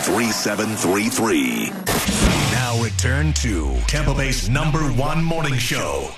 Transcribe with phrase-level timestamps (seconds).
[0.00, 1.70] 3733.
[2.52, 6.08] Now return to Tampa Bay's number one morning show,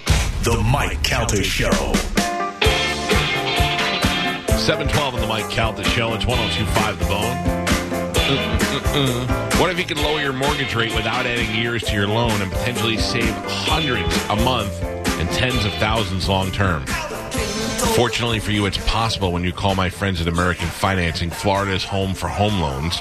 [0.44, 1.72] The Mike Calta Show.
[4.56, 6.14] 712 on the Mike Calta Show.
[6.14, 7.36] It's 1025 The Bone.
[9.60, 12.52] What if you could lower your mortgage rate without adding years to your loan and
[12.52, 14.72] potentially save hundreds a month
[15.18, 16.86] and tens of thousands long term?
[17.96, 22.14] Fortunately for you, it's possible when you call my friends at American Financing, Florida's home
[22.14, 23.00] for home loans.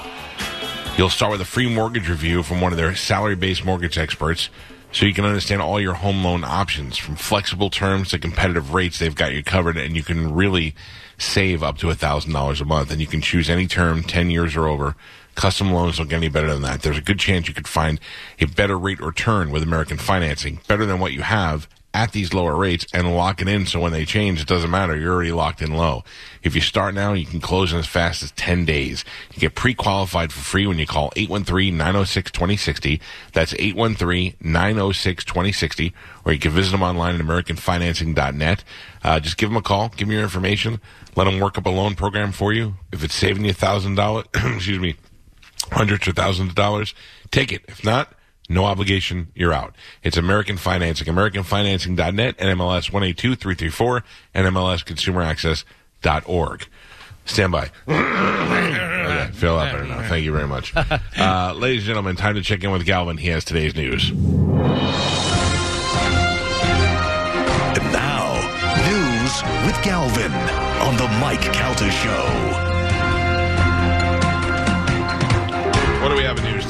[0.95, 4.49] You'll start with a free mortgage review from one of their salary based mortgage experts
[4.91, 8.99] so you can understand all your home loan options from flexible terms to competitive rates.
[8.99, 10.75] They've got you covered and you can really
[11.17, 14.67] save up to $1,000 a month and you can choose any term, 10 years or
[14.67, 14.95] over.
[15.33, 16.83] Custom loans don't get any better than that.
[16.83, 17.99] There's a good chance you could find
[18.39, 22.33] a better rate or turn with American Financing, better than what you have at these
[22.33, 24.97] lower rates and lock it in so when they change, it doesn't matter.
[24.97, 26.03] You're already locked in low.
[26.41, 29.05] If you start now, you can close in as fast as 10 days.
[29.33, 32.99] You get pre-qualified for free when you call 813-906-2060.
[33.31, 35.93] That's 813-906-2060.
[36.25, 38.63] Or you can visit them online at AmericanFinancing.net.
[39.03, 39.89] Uh, just give them a call.
[39.89, 40.81] Give them your information.
[41.15, 42.75] Let them work up a loan program for you.
[42.91, 44.95] If it's saving you $1,000, excuse me,
[45.71, 46.95] hundreds or thousands of dollars,
[47.29, 47.63] take it.
[47.67, 48.11] If not,
[48.49, 49.27] no obligation.
[49.35, 49.73] You're out.
[50.03, 51.07] It's American Financing.
[51.07, 54.03] AmericanFinancing.net, NMLS 182334,
[54.35, 56.67] NMLSConsumerAccess.org.
[57.25, 57.71] Stand by.
[57.87, 60.05] okay, feel that better now.
[60.09, 60.73] Thank you very much.
[61.15, 63.17] Uh, ladies and gentlemen, time to check in with Galvin.
[63.17, 64.09] He has today's news.
[64.09, 64.17] And
[67.93, 68.33] now,
[68.89, 70.31] news with Galvin
[70.81, 72.72] on The Mike Calta Show.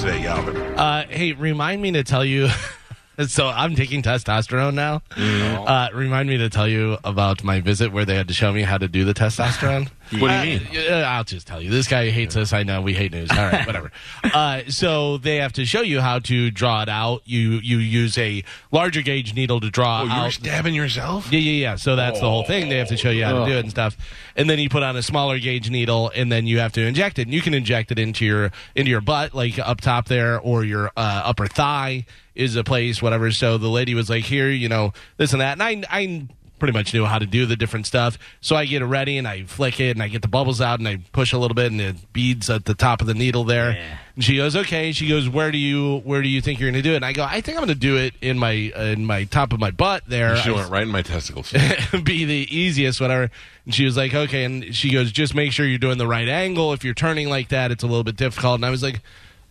[0.03, 0.57] Today, Galvin?
[0.57, 2.49] Uh, hey, remind me to tell you.
[3.27, 5.01] so I'm taking testosterone now.
[5.15, 8.63] Uh, remind me to tell you about my visit where they had to show me
[8.63, 9.89] how to do the testosterone.
[10.11, 10.67] What do you Uh, mean?
[10.71, 11.69] yeah, I'll just tell you.
[11.71, 12.53] This guy hates us.
[12.53, 13.31] I know we hate news.
[13.31, 13.91] All right, whatever.
[14.23, 17.21] uh, so they have to show you how to draw it out.
[17.25, 20.31] You you use a larger gauge needle to draw Oh, you're out.
[20.33, 21.31] stabbing yourself?
[21.31, 21.75] Yeah, yeah, yeah.
[21.75, 22.69] So that's the whole thing.
[22.69, 23.97] They have to show you how to do it and stuff.
[24.35, 27.17] And then you put on a smaller gauge needle, and then you have to inject
[27.19, 27.23] it.
[27.23, 30.63] And you can inject it into your into your butt, like up top there, or
[30.63, 33.31] your uh, upper thigh is a place, whatever.
[33.31, 36.27] So the lady was like, "Here, you know, this and that." And I, I
[36.63, 38.17] pretty much knew how to do the different stuff.
[38.39, 40.79] So I get it ready, and I flick it, and I get the bubbles out,
[40.79, 43.43] and I push a little bit, and it beads at the top of the needle
[43.43, 43.77] there.
[44.15, 46.81] And she goes, "Okay." She goes, "Where do you where do you think you're going
[46.81, 48.51] to do it?" And I go, "I think I'm going to do it in my
[48.51, 51.51] in my top of my butt there." She I- went right in my testicles.
[52.03, 53.29] be the easiest, whatever.
[53.65, 54.45] And she was like, okay.
[54.45, 56.71] And she goes, just make sure you're doing the right angle.
[56.71, 58.55] If you're turning like that, it's a little bit difficult.
[58.55, 59.01] And I was like,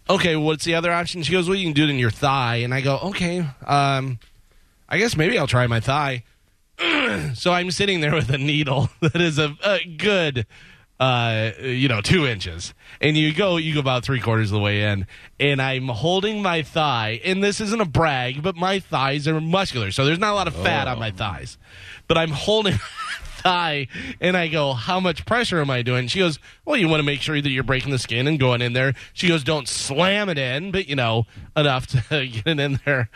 [0.09, 1.23] okay, what's the other option?
[1.23, 2.56] She goes, well, you can do it in your thigh.
[2.56, 4.19] And I go, okay, um,
[4.89, 6.25] I guess maybe I'll try my thigh.
[7.34, 10.47] so I'm sitting there with a needle that is a, a good,
[11.00, 12.75] uh, you know, two inches.
[13.00, 15.06] And you go, you go about three quarters of the way in,
[15.41, 17.20] and I'm holding my thigh.
[17.25, 20.47] And this isn't a brag, but my thighs are muscular, so there's not a lot
[20.47, 21.59] of fat on my thighs.
[22.09, 22.78] But I'm holding.
[23.43, 23.88] thigh
[24.20, 26.06] and I go, How much pressure am I doing?
[26.06, 28.62] She goes, Well, you want to make sure that you're breaking the skin and going
[28.62, 28.94] in there.
[29.12, 31.26] She goes, Don't slam it in, but you know,
[31.56, 33.10] enough to get it in there.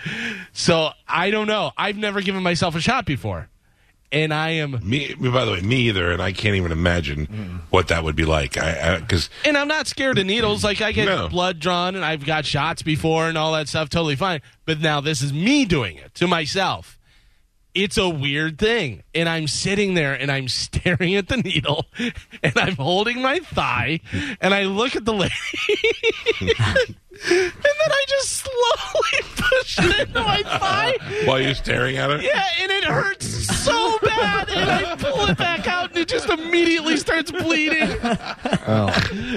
[0.53, 1.71] So I don't know.
[1.77, 3.49] I've never given myself a shot before.
[4.13, 7.61] And I am Me, by the way, me either, and I can't even imagine mm.
[7.71, 8.57] what that would be like.
[8.57, 10.63] I because and I'm not scared of needles.
[10.63, 11.29] Like I get No.
[11.29, 14.43] blood drawn and I've got shots before and all that stuff, totally fine.
[14.65, 16.99] But now this is me doing it to myself.
[17.77, 19.03] It's a weird thing.
[19.15, 21.87] And I'm sitting there and I'm staring at the needle
[22.43, 24.01] and I'm holding my thigh
[24.41, 25.33] and I look at the lady
[26.41, 26.51] and
[27.31, 27.53] then
[27.91, 30.97] I just slowly push it into my thigh.
[31.27, 33.27] while you're staring at her, Yeah, and it hurts
[33.65, 37.89] so bad, and I pull it back out, and it just immediately starts bleeding.
[38.67, 38.93] Oh,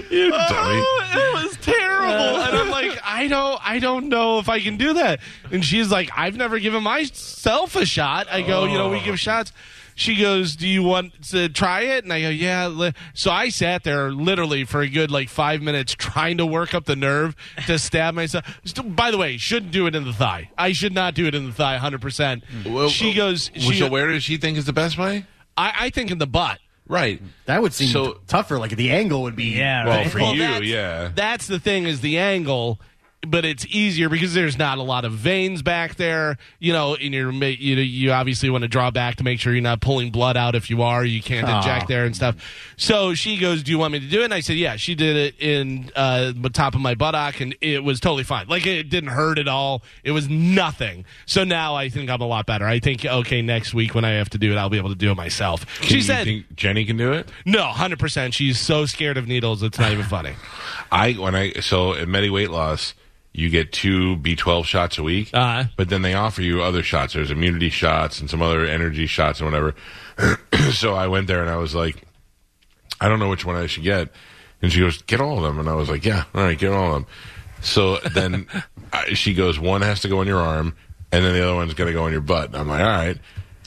[0.10, 0.82] you dummy.
[0.82, 1.79] Oh, it was terrible,
[2.10, 5.20] Uh, and I'm like, I don't, I don't know if I can do that.
[5.52, 8.28] And she's like, I've never given myself a shot.
[8.30, 9.18] I go, you know, we give oh.
[9.18, 9.52] shots.
[10.00, 13.84] She goes, "Do you want to try it?" And I go, "Yeah." So I sat
[13.84, 17.36] there literally for a good like five minutes trying to work up the nerve
[17.68, 18.46] to stab myself.
[18.64, 20.52] Still, by the way, shouldn't do it in the thigh.
[20.58, 22.46] I should not do it in the thigh, hundred percent.
[22.66, 25.26] Well, She uh, goes, Well, she, so where does she think is the best way?
[25.58, 26.60] I, I think in the butt.
[26.90, 27.22] Right.
[27.46, 28.58] That would seem So- tougher.
[28.60, 29.56] Like the angle would be.
[29.58, 30.12] Yeah, Well, right.
[30.12, 31.12] for Well, you, that's- yeah.
[31.16, 32.82] That's the thing is the angle,
[33.28, 36.38] but it's easier because there's not a lot of veins back there.
[36.60, 39.40] You know, in your ma- you know, you obviously want to draw back to make
[39.40, 40.56] sure you're not pulling blood out.
[40.56, 42.36] If you are, you can't inject there and stuff.
[42.78, 44.96] So she goes, "Do you want me to do it?" And I said, "Yeah." She
[44.96, 48.48] did it in uh, the top of my buttock, and it was totally fine.
[48.48, 49.84] Like it didn't hurt at all.
[50.04, 51.04] It was nothing.
[51.26, 52.66] So now I think I'm a lot better.
[52.66, 54.96] I think okay, next week when I have to do it, I'll be able to
[54.96, 55.66] do it myself.
[55.80, 57.30] Can she you said, think Jenny can do it?
[57.46, 58.34] "No, hundred percent.
[58.34, 60.36] She's so scared of needles, it's not even funny."
[60.92, 62.94] I when I so at Medi Weight Loss,
[63.40, 65.66] you get two B12 shots a week, Uh-huh.
[65.78, 67.14] but then they offer you other shots.
[67.14, 69.76] There's immunity shots and some other energy shots and whatever.
[70.72, 72.04] so I went there and I was like,
[73.02, 74.10] I don't know which one I should get.
[74.62, 75.58] And she goes, get all of them.
[75.60, 77.06] And I was like, yeah, all right, get all of them.
[77.62, 78.48] So then
[78.94, 80.76] I, she goes, one has to go on your arm,
[81.12, 82.48] and then the other one's going to go on your butt.
[82.48, 83.18] And I'm like, all right.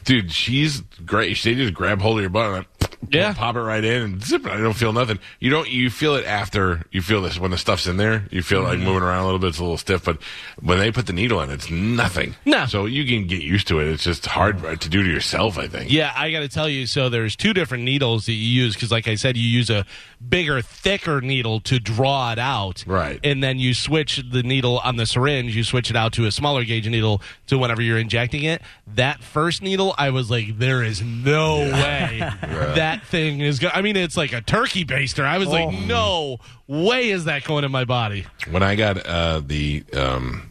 [0.05, 1.37] Dude, she's great.
[1.37, 3.35] She just grab hold of your butt and I Yeah.
[3.35, 4.53] pop it right in and zip it.
[4.53, 5.19] I don't feel nothing.
[5.41, 7.39] You don't, you feel it after you feel this.
[7.39, 8.85] When the stuff's in there, you feel like mm-hmm.
[8.85, 9.49] moving around a little bit.
[9.49, 10.23] It's a little stiff, but
[10.61, 12.37] when they put the needle in, it's nothing.
[12.45, 12.67] No.
[12.67, 13.89] So you can get used to it.
[13.89, 15.91] It's just hard to do to yourself, I think.
[15.91, 16.87] Yeah, I got to tell you.
[16.87, 19.85] So there's two different needles that you use because, like I said, you use a
[20.27, 23.21] bigger, thicker needle to draw it out, Right.
[23.25, 25.57] And then you switch the needle on the syringe.
[25.57, 28.63] You switch it out to a smaller gauge needle to whenever you're injecting it.
[28.87, 33.59] That first needle, I was like, there is no way that thing is.
[33.59, 35.25] Go- I mean, it's like a turkey baster.
[35.25, 35.53] I was Oh.
[35.53, 38.27] like, no way is that going in my body.
[38.51, 40.51] When I got uh, the, um,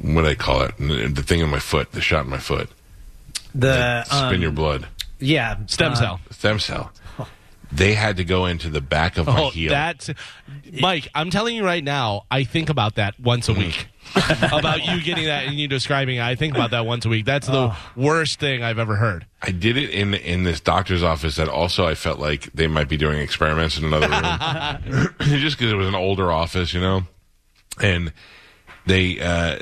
[0.00, 0.76] what do I call it?
[0.78, 2.68] The thing in my foot, the shot in my foot,
[3.54, 4.86] The spin um, your blood,
[5.20, 6.20] yeah Stem uh, cell.
[6.30, 6.92] stem cell.
[7.72, 9.70] They had to go into the back of my Oh, heel.
[9.70, 10.08] that's
[10.80, 11.08] Mike.
[11.14, 12.24] I'm telling you right now.
[12.30, 13.88] I think about that once a week.
[14.52, 16.16] about you getting that and you describing.
[16.16, 16.22] it.
[16.22, 17.24] I think about that once a week.
[17.24, 19.26] That's the worst thing I've ever heard.
[19.42, 22.88] I did it in in this doctor's office that also I felt like they might
[22.88, 27.02] be doing experiments in another room, just because it was an older office, you know.
[27.82, 28.12] And
[28.86, 29.60] they, uh,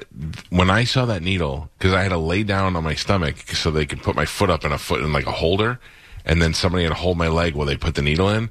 [0.50, 3.71] when I saw that needle, because I had to lay down on my stomach so
[3.71, 5.79] they could put my foot up in a foot in like a holder,
[6.25, 8.50] and then somebody had to hold my leg while they put the needle in.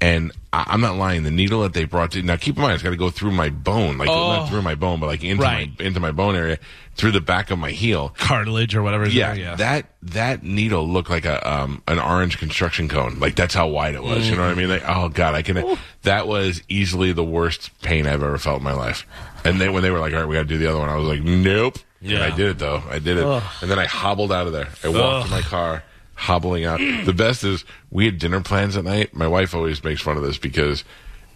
[0.00, 1.22] And I, I'm not lying.
[1.22, 3.30] The needle that they brought to now, keep in mind, it's got to go through
[3.30, 5.70] my bone, like not through my bone, but like into Right.
[5.78, 6.58] my into my bone area,
[6.96, 8.14] through the back of my heel.
[8.18, 9.08] Cartilage or whatever.
[9.08, 13.18] Yeah, there, that that needle looked like a um an orange construction cone.
[13.20, 14.28] Like that's how wide it was.
[14.28, 14.68] You know what I mean?
[14.68, 15.76] Like, oh god, I can.
[16.02, 19.06] That was easily the worst pain I've ever felt in my life.
[19.44, 20.88] And then when they were like, "All right, we got to do the other one,"
[20.90, 22.26] I was like, "Nope." Yeah, Yeah.
[22.26, 22.82] I did it though.
[22.90, 23.24] I did it,
[23.62, 24.68] and then I hobbled out of there.
[24.84, 25.82] I walked to my car,
[26.16, 26.80] hobbling out.
[27.04, 29.14] the best is we had dinner plans at night.
[29.14, 30.82] My wife always makes fun of this because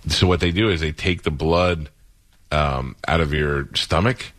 [0.09, 1.91] so what they do is they take the blood
[2.51, 4.33] um, out of your stomach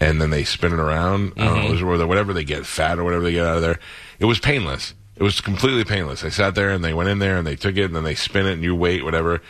[0.00, 1.34] and then they spin it around.
[1.36, 3.78] I don't know, whatever they get, fat or whatever they get out of there.
[4.18, 4.94] It was painless.
[5.14, 6.24] It was completely painless.
[6.24, 8.14] I sat there and they went in there and they took it and then they
[8.14, 9.40] spin it and you wait, whatever.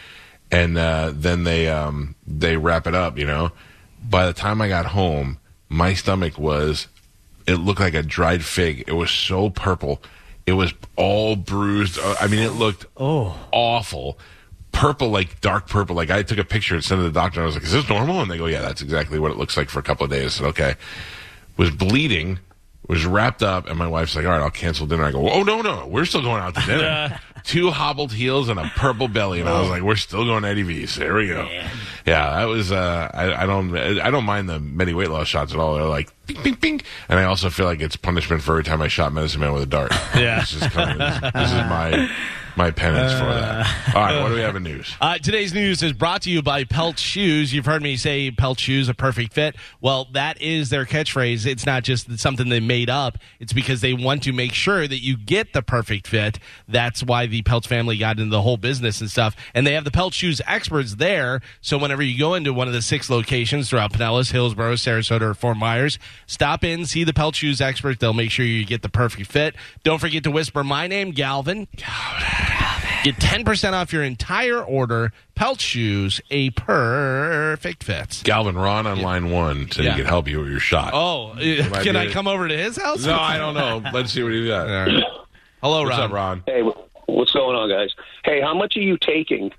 [0.50, 3.52] And uh, then they um, they wrap it up, you know.
[4.02, 5.38] By the time I got home,
[5.68, 6.88] my stomach was
[7.46, 8.84] it looked like a dried fig.
[8.86, 10.02] It was so purple.
[10.46, 11.98] It was all bruised.
[11.98, 12.86] Uh, I mean, it looked
[13.52, 14.18] awful.
[14.72, 15.94] Purple, like dark purple.
[15.94, 17.40] Like I took a picture and sent it to the doctor.
[17.40, 19.36] And I was like, "Is this normal?" And they go, "Yeah, that's exactly what it
[19.36, 20.74] looks like for a couple of days." I said, "Okay."
[21.58, 22.38] Was bleeding,
[22.88, 25.42] was wrapped up, and my wife's like, "All right, I'll cancel dinner." I go, "Oh
[25.42, 29.40] no, no, we're still going out to dinner." Two hobbled heels and a purple belly,
[29.40, 31.48] and I was like, "We're still going to Eddie V's." There we go.
[32.06, 32.70] Yeah, that was.
[32.72, 33.76] Uh, I, I don't.
[33.76, 35.74] I don't mind the Medi weight loss shots at all.
[35.74, 38.80] They're like ping, ping, ping, and I also feel like it's punishment for every time
[38.82, 39.92] I shot Medicine Man with a dart.
[40.14, 40.40] Yeah.
[40.40, 42.10] this is, kind of, this is my
[42.56, 43.94] my penance for that.
[43.94, 44.94] All right, what do we have in news?
[45.02, 47.52] Uh, today's news is brought to you by Pelt Shoes.
[47.52, 49.56] You've heard me say Pelt Shoes, a perfect fit.
[49.80, 51.44] Well, that is their catchphrase.
[51.44, 53.18] It's not just something they made up.
[53.40, 56.38] It's because they want to make sure that you get the perfect fit.
[56.68, 59.34] That's why the Pelt family got into the whole business and stuff.
[59.54, 61.40] And they have the Pelt Shoes experts there.
[61.60, 65.34] So whenever you go into one of the six locations throughout Pinellas, Hillsborough, Sarasota, or
[65.34, 67.98] Fort Myers, stop in, see the Pelt Shoes experts.
[67.98, 69.56] They'll make sure you get the perfect fit.
[69.82, 71.66] Don't forget to whisper my name, Galvin.
[73.04, 75.12] Get 10% off your entire order.
[75.34, 78.20] Pelt Shoes, a perfect fit.
[78.24, 79.90] Galvin Ron on line one said Yeah.
[79.92, 80.92] he could help you with your shot.
[80.94, 82.12] Oh, Might can be I it.
[82.12, 83.04] come over to his house?
[83.04, 83.82] no, I don't know.
[83.92, 84.68] Let's see what he got.
[85.62, 86.00] Hello, What's Ron.
[86.00, 86.42] up, Ron?
[86.46, 87.90] Hey, wh- what's going on, guys?
[88.24, 89.50] Hey, how much are you taking?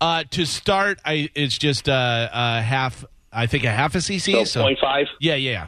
[0.00, 3.04] Uh, to start, I it's just uh, uh, half.
[3.32, 4.32] I think a half a cc.
[4.32, 5.66] So, So, point five, yeah, yeah.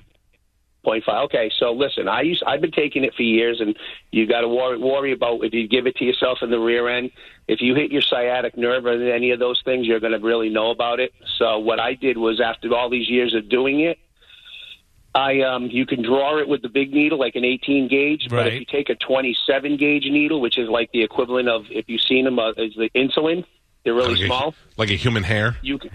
[0.86, 1.24] Point five.
[1.24, 3.76] Okay, so listen, I used I've been taking it for years, and
[4.12, 6.88] you got to worry, worry about if you give it to yourself in the rear
[6.88, 7.10] end.
[7.48, 10.48] If you hit your sciatic nerve or any of those things, you're going to really
[10.48, 11.12] know about it.
[11.38, 13.98] So what I did was, after all these years of doing it,
[15.14, 18.28] I um, you can draw it with the big needle, like an 18 gauge.
[18.30, 21.88] But if you take a 27 gauge needle, which is like the equivalent of if
[21.88, 23.44] you've seen them, uh, is the insulin.
[23.84, 24.48] They're really like, small.
[24.48, 25.56] A, like a human hair.
[25.62, 25.90] You can,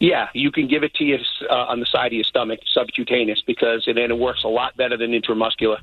[0.00, 1.18] yeah, you can give it to you
[1.50, 4.76] uh, on the side of your stomach, subcutaneous, because and then it works a lot
[4.76, 5.78] better than intramuscular.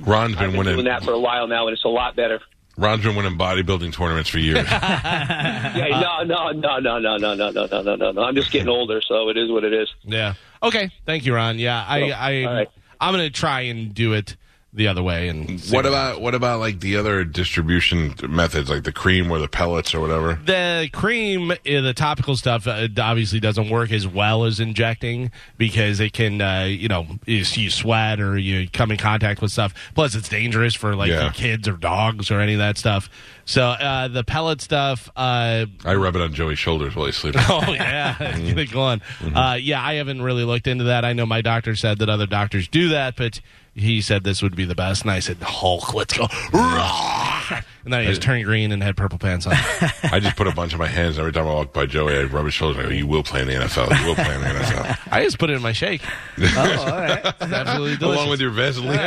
[0.00, 0.74] Ron's I've been been winning.
[0.74, 2.40] doing that for a while now, and it's a lot better.
[2.78, 4.66] Ron's been winning bodybuilding tournaments for years.
[4.70, 8.22] Yeah, no, no, no, no, no, no, no, no, no, no, no, no.
[8.22, 9.88] I'm just getting older, so it is what it is.
[10.04, 10.34] Yeah.
[10.62, 10.90] Okay.
[11.04, 11.58] Thank you, Ron.
[11.58, 12.68] Yeah, I, So, I, all right.
[13.00, 14.36] I'm going to try and do it
[14.74, 15.28] the other way.
[15.28, 19.48] And what about what about like the other distribution methods, like the cream or the
[19.48, 20.38] pellets or whatever?
[20.44, 26.00] the cream, uh, the topical stuff, uh, obviously doesn't work as well as injecting because
[26.00, 29.74] it can, uh, you know, you, you sweat or you come in contact with stuff.
[29.94, 31.30] Plus, it's dangerous for like Yeah.
[31.32, 33.10] kids or dogs or any of that stuff.
[33.44, 35.10] So uh, the pellet stuff.
[35.16, 37.42] Uh, I rub it on Joey's shoulders while he's sleeping.
[37.48, 39.02] Oh yeah, get it going.
[39.34, 41.04] Uh, yeah, I haven't really looked into that.
[41.04, 43.40] I know my doctor said that other doctors do that, but
[43.74, 45.02] he said this would be the best.
[45.02, 46.26] And I said, Hulk, let's go.
[47.84, 49.52] And then he just turned green and had purple pants on.
[50.04, 52.16] I just put a bunch of my hands every time I walk by Joey.
[52.16, 52.78] I rub his shoulders.
[52.78, 54.00] I go, "You will play in the NFL.
[54.00, 56.02] You will play in the NFL." I just put it in my shake.
[56.54, 57.24] Oh, all right.
[57.24, 58.20] It's absolutely delicious.
[58.20, 58.98] Along with your Vaseline.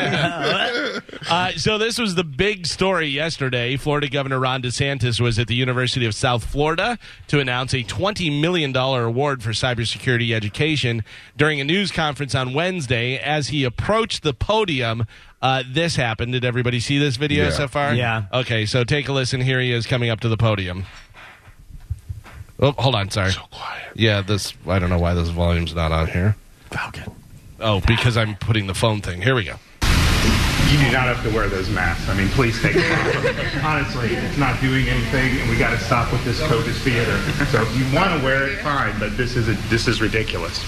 [1.30, 3.78] Uh, so this was the big story yesterday.
[3.78, 8.42] Florida Governor Ron DeSantis was at the University of South Florida to announce a $20
[8.42, 11.04] million award for cybersecurity education.
[11.38, 15.06] During a news conference on Wednesday, as he approached the podium,
[15.46, 16.32] uh, this happened.
[16.32, 17.50] Did everybody see this video Yeah.
[17.52, 17.94] so far?
[17.94, 18.24] Yeah.
[18.34, 19.42] Okay, so take a listen.
[19.42, 20.86] Here he is coming up to the podium.
[22.60, 23.12] Oh, hold on.
[23.12, 23.32] Sorry.
[23.32, 23.92] So quiet.
[23.96, 24.54] Yeah, this.
[24.68, 26.36] I don't know why this volume's not on here.
[26.72, 27.12] Falcon.
[27.60, 29.22] Oh, because I'm putting the phone thing.
[29.22, 29.56] Here we go.
[30.72, 32.10] You do not have to wear those masks.
[32.10, 33.64] I mean, please take them off.
[33.64, 37.18] Honestly, it's not doing anything, and we got to stop with this COVID theater.
[37.52, 40.66] So if you want to wear it, fine, but this is a, this is ridiculous.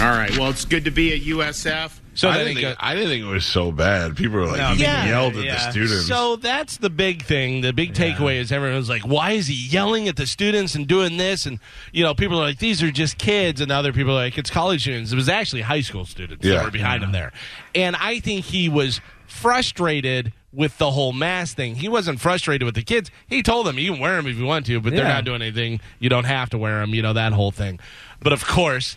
[0.00, 0.36] All right.
[0.38, 1.98] Well, it's good to be at USF.
[2.14, 4.16] So I didn't, think, I didn't think it was so bad.
[4.16, 5.06] People were like, No, yeah.
[5.06, 6.06] yelled at the students.
[6.06, 7.60] So that's the big thing.
[7.60, 10.88] The big takeaway is everyone was like, "Why is he yelling at the students and
[10.88, 11.60] doing this?" And
[11.92, 14.50] you know, people are like, "These are just kids," and other people are like, "It's
[14.50, 16.54] college students." It was actually high school students Yeah.
[16.56, 17.30] that were behind him there,
[17.72, 21.76] and I think he was frustrated with the whole mask thing.
[21.76, 23.12] He wasn't frustrated with the kids.
[23.28, 25.40] He told them, "You can wear them if you want to, but they're not doing
[25.40, 25.78] anything.
[26.00, 27.78] You don't have to wear them." You know that whole thing.
[28.20, 28.96] But of course,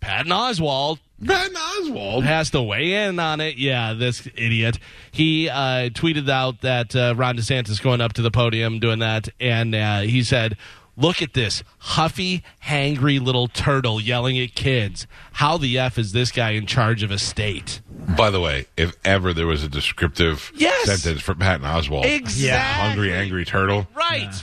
[0.00, 2.22] Patton Oswalt Patton Oswalt.
[2.22, 3.56] has to weigh in on it.
[3.58, 4.78] Yeah, this idiot.
[5.10, 9.28] He uh, tweeted out that uh, Ron DeSantis going up to the podium doing that,
[9.40, 10.56] and uh, he said,
[10.96, 15.06] "Look at this huffy, hangry little turtle yelling at kids.
[15.32, 17.80] How the f is this guy in charge of a state?"
[18.16, 20.86] By the way, if ever there was a descriptive Yes.
[20.86, 22.88] sentence for Patton Oswalt, Exactly.
[22.88, 23.86] hungry, angry turtle.
[23.94, 24.20] Right.
[24.30, 24.38] Yeah,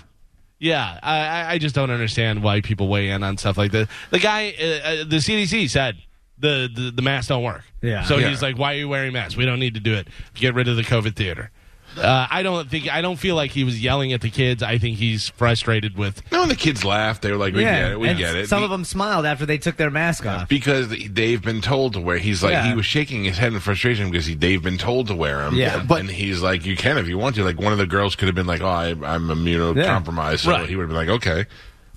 [1.04, 3.88] I, I- I just don't understand why people weigh in on stuff like this.
[4.12, 5.98] The guy, uh, uh, the CDC said
[6.38, 7.64] the, the the masks don't work.
[7.82, 8.04] Yeah.
[8.04, 8.30] So Yeah.
[8.30, 9.38] he's like, "Why are you wearing masks?
[9.38, 10.08] We don't need to do it.
[10.34, 11.52] Get rid of the COVID theater."
[11.98, 14.62] Uh, I don't think I don't feel like he was yelling at the kids.
[14.62, 16.22] I think he's frustrated with.
[16.32, 17.22] No, and the kids laughed.
[17.22, 18.00] They were like, "We get it.
[18.00, 20.50] We and get it." Some Be- of them smiled after they took their mask off.
[20.50, 22.18] because they've been told to wear.
[22.18, 22.68] He's like Yeah.
[22.70, 25.56] he was shaking his head in frustration because he, they've been told to wear them.
[25.56, 27.44] Yeah, but and he's like, you can if you want to.
[27.44, 30.68] Like one of the girls could have been like, "Oh, I, I'm immunocompromised," so Right.
[30.70, 31.46] he would have been like, "Okay,"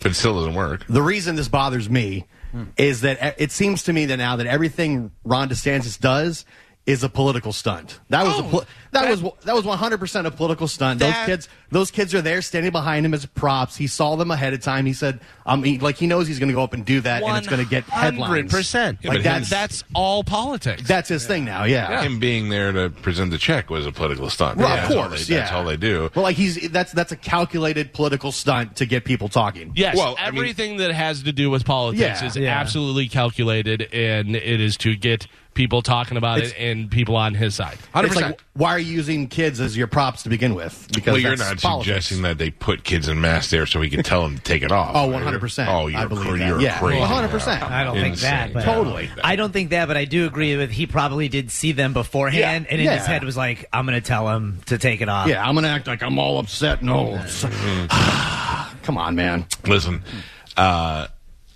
[0.03, 0.85] but it still doesn't work.
[0.89, 2.27] The reason this bothers me
[2.79, 6.45] is that it seems to me that now that everything Ron DeSantis does
[6.89, 8.01] is a political stunt.
[8.09, 11.01] That was a Oh, that, that- was that was 100 percent a political stunt.
[11.01, 13.77] That- those kids those kids are there standing behind him as props.
[13.77, 14.87] He saw them ahead of time.
[14.87, 17.23] He said, um, he, like he knows he's going to go up and do that,
[17.23, 18.51] and it's going to get headlines.
[18.51, 18.99] 100%.
[19.03, 20.89] Yeah, Like but that's That's all politics.
[20.89, 21.65] that's his thing now.
[21.65, 22.01] Yeah.
[22.03, 24.57] Him being there to present the check was a political stunt.
[24.57, 25.41] Well, That's of all course, they- yeah.
[25.41, 26.11] That's all they do.
[26.15, 29.73] Well, like he's that's that's a calculated political stunt to get people talking.
[29.77, 32.27] Yes, Well, I mean- everything that has to do with politics Yeah.
[32.27, 32.59] is Yeah.
[32.59, 35.27] absolutely calculated, and it is to get
[35.59, 37.77] people talking about It's- it and people on his side.
[37.93, 38.33] Hundred It's percent.
[38.39, 40.87] like, why are you using kids as your props to begin with?
[40.95, 41.87] Because Well, you're not politics.
[42.07, 44.63] suggesting that they put kids in masks there so he can tell them to take
[44.63, 44.93] it off.
[44.95, 45.27] Oh, are you?
[45.27, 45.67] 100%.
[45.69, 46.47] Oh, you're, I believe cra- that.
[46.47, 47.01] you're Yeah, crazy.
[47.01, 47.63] 100%.
[47.71, 49.11] I don't think that, but Totally.
[49.25, 52.41] I don't think that, but I do agree with he probably did see them beforehand,
[52.41, 52.71] Yeah.
[52.73, 52.97] and in Yeah.
[52.99, 55.55] his head was like, "I'm going to tell him to take it off." Yeah, I'm
[55.57, 56.85] gonna act like I'm all upset.
[56.85, 57.21] No,
[58.83, 59.45] come on, man.
[59.67, 60.03] Listen,
[60.57, 61.09] uh,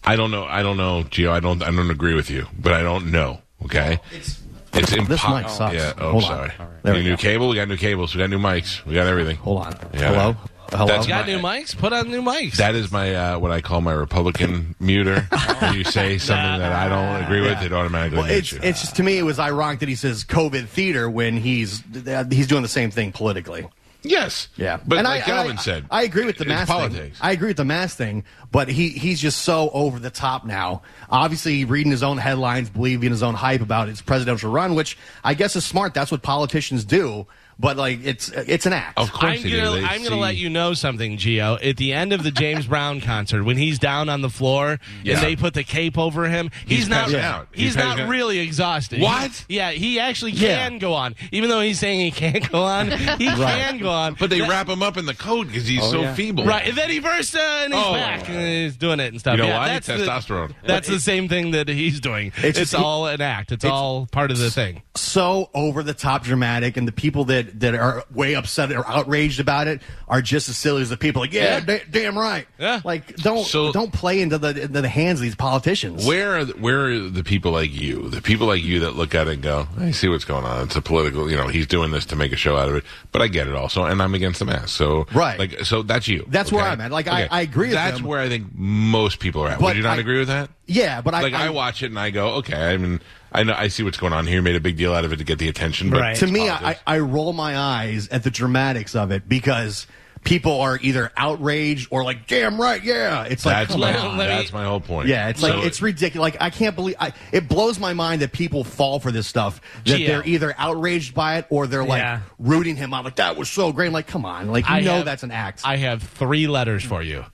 [0.05, 0.45] I don't know.
[0.45, 1.31] I don't know, Gio.
[1.31, 1.63] I don't.
[1.63, 3.41] I don't agree with you, but I don't know.
[3.65, 4.01] Okay.
[4.13, 4.41] It's
[4.75, 5.37] it's This impossible.
[5.37, 5.75] mic sucks.
[5.75, 5.93] Yeah.
[5.99, 6.29] Oh, Hold on.
[6.31, 6.53] sorry.
[6.83, 7.17] There We we new go.
[7.19, 7.49] cable.
[7.51, 8.15] We got new cables.
[8.15, 8.85] We got new mics.
[8.87, 9.37] We got everything.
[9.37, 9.77] Hold on.
[9.95, 10.09] Yeah.
[10.13, 10.37] Hello.
[10.71, 10.87] Hello.
[10.87, 11.77] That's Got my- new mics?
[11.77, 12.55] Put on new mics.
[12.57, 15.27] That is my uh, what I call my Republican muter.
[15.61, 18.61] when you say something that I don't agree with, it automatically Well, it's you.
[18.63, 21.83] it's just to me it was ironic that he says COVID theater when he's
[22.31, 23.67] he's doing the same thing politically.
[24.03, 24.49] Yes.
[24.57, 27.19] Yeah, But And like I, Galvin I, said, I agree with the mass politics.
[27.19, 27.27] thing.
[27.29, 30.83] I agree with the mass thing, but he he's just so over the top now.
[31.09, 35.35] Obviously, reading his own headlines, believing his own hype about his presidential run, which I
[35.35, 35.95] guess is smart.
[35.95, 37.27] That's what politicians do.
[37.59, 38.99] But like, it's it's an act.
[38.99, 41.65] of course I'm gonna They I'm gonna let you know something, Gio.
[41.65, 45.15] At the end of the James Brown concert, when he's down on the floor Yeah.
[45.15, 47.49] and they put the cape over him, he's, He's not passing out.
[47.53, 48.09] he's, He's not out.
[48.09, 49.01] really exhausted.
[49.01, 49.45] What?
[49.49, 50.69] Yeah, he actually Yeah.
[50.69, 52.91] can go on, even though he's saying he can't go on.
[52.91, 55.83] He can go on, But they That- wrap him up in the coat because he's
[55.89, 56.15] so yeah.
[56.15, 56.45] feeble.
[56.45, 57.93] Right, and then he bursts uh, and he's Oh.
[57.93, 59.37] back and he's doing it and stuff.
[59.37, 59.69] You know yeah, why?
[59.69, 60.55] That's the- Testosterone.
[60.67, 62.33] that's the same thing that he's doing.
[62.39, 63.53] It's, just- all an act.
[63.53, 64.83] It's, it's- all part of the thing.
[64.97, 69.41] so over the top dramatic, and the people that, that are way upset or outraged
[69.41, 72.47] about it are just as silly as the people like, yeah, da- damn right.
[72.59, 72.81] Yeah.
[72.85, 76.07] Like, don't So- don't play into the into the hands of these politicians.
[76.07, 79.15] Where are the, where are the people like you, the people like you that look
[79.15, 80.65] at it and go, I see what's going on.
[80.65, 82.85] It's a political, you know, he's doing this to make a show out of it.
[83.13, 84.69] But I get it also, and I'm against the mask.
[84.71, 85.39] So Right.
[85.39, 86.25] like so that's you.
[86.29, 86.91] That's where I'm at.
[86.91, 87.91] Like, I- I agree with that.
[87.93, 89.61] That's where I think most people are at.
[89.61, 90.51] Would But you not I- agree with that?
[90.67, 93.01] yeah, but I, like I, watch it and I go, okay, I mean,
[93.35, 94.43] I know I see what's going on here.
[94.43, 96.17] Made a big deal out of it to get the attention, but Right.
[96.17, 96.77] to me, I.
[96.87, 99.87] I roll my eyes at the dramatics of it because
[100.25, 103.25] people are either outraged or like, damn right, yeah.
[103.25, 104.17] It's like, that's come my on.
[104.17, 105.09] let me- that's my whole point.
[105.09, 106.23] Yeah, it's like So- it's ridiculous.
[106.33, 109.61] Like I can't believe I, it blows my mind that people fall for this stuff.
[109.85, 110.07] That Gio.
[110.07, 112.21] they're either outraged by it or they're like Yeah.
[112.39, 113.03] rooting him on.
[113.05, 113.89] Like that was so great.
[113.89, 115.63] I'm like, come on, like you I know have- that's an act.
[115.65, 117.25] I have three letters for you.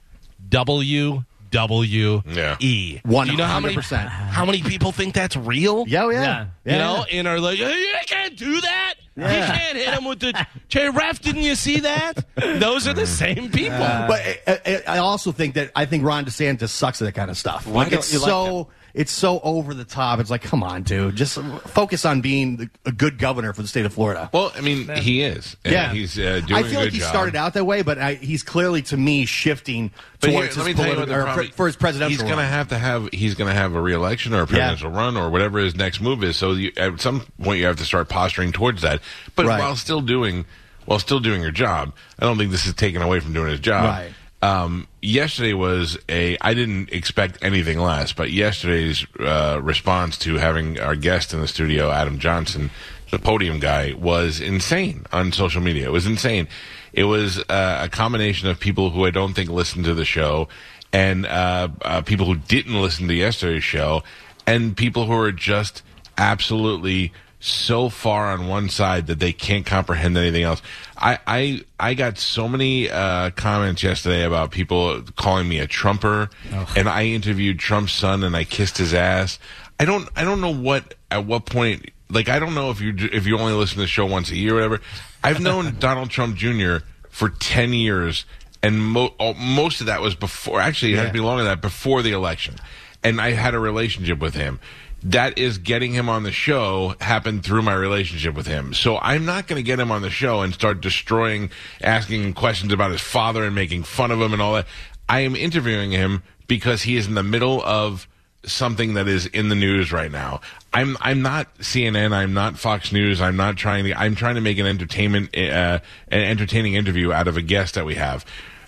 [0.48, 2.56] W W Yeah.
[2.60, 3.00] E.
[3.06, 4.08] Do you know how many 100%.
[4.08, 5.84] how many people think that's real?
[5.88, 6.46] yeah, oh, yeah, Yeah.
[6.64, 6.72] yeah.
[6.72, 8.94] you know, and are like, "Hey, I can't do that.
[9.16, 9.46] You Yeah.
[9.46, 10.92] can't hit him with the chair.
[10.92, 12.24] Ref, didn't you see that?
[12.36, 13.06] Those are the mm.
[13.06, 13.78] same people.
[13.78, 17.30] But I, I, I also think that I think Ron DeSantis sucks at that kind
[17.30, 17.66] of stuff.
[17.66, 20.18] Why like don't it's you like so it's so over the top.
[20.18, 21.38] It's like, come on, dude, just
[21.68, 24.28] focus on being a good governor for the state of Florida.
[24.32, 25.56] Well, I mean, he is.
[25.64, 27.08] Yeah, he's uh, doing I feel good like he job.
[27.08, 30.66] started out that way, but I, he's clearly to me shifting But here, towards let
[30.66, 31.46] his tell you politi- or problem.
[31.46, 32.10] for, for his presidential.
[32.10, 33.08] He's going to have to have.
[33.12, 36.24] He's going to have a reelection or a presidential run or whatever his next move
[36.24, 36.36] is.
[36.36, 39.00] So you, at some point, you have to start posturing towards that.
[39.36, 39.60] But Right.
[39.60, 40.44] while still doing,
[40.86, 43.60] while still doing your job, I don't think this is taken away from doing his
[43.60, 43.84] job.
[43.84, 44.12] Right.
[44.40, 46.36] Um, yesterday was a.
[46.40, 51.48] I didn't expect anything less, but yesterday's uh, response to having our guest in the
[51.48, 52.70] studio, Adam Johnson,
[53.10, 55.86] the podium guy, was insane on social media.
[55.86, 56.46] It was insane.
[56.92, 60.48] It was uh, a combination of people who I don't think listened to the show,
[60.92, 64.04] and uh, uh, people who didn't listen to yesterday's show,
[64.46, 65.82] and people who are just
[66.16, 70.60] absolutely so far on one side that they can't comprehend anything else.
[70.96, 76.30] I I, I got so many uh, comments yesterday about people calling me a Trumper,
[76.76, 79.38] and I interviewed Trump's son and I kissed his ass.
[79.78, 82.94] I don't I don't know what at what point like I don't know if you
[83.12, 84.80] if you only listen to the show once a year or whatever.
[85.22, 86.78] I've known Donald Trump Jr.
[87.10, 88.24] for ten years,
[88.62, 90.60] and mo- oh, most of that was before.
[90.60, 92.56] Actually, it had to be longer than that before the election,
[93.04, 94.58] and I had a relationship with him
[95.02, 98.74] that is getting him on the show happened through my relationship with him.
[98.74, 102.32] So I'm not going to get him on the show and start destroying, asking him
[102.32, 104.66] questions about his father and making fun of him and all that.
[105.08, 108.08] I am interviewing him because he is in the middle of
[108.44, 110.40] something that is in the news right now.
[110.72, 112.12] I'm I'm not CNN.
[112.12, 113.20] I'm not Fox News.
[113.20, 113.98] I'm not trying to.
[113.98, 117.86] I'm trying to make an entertainment, uh, an entertaining interview out of a guest that
[117.86, 118.24] we have.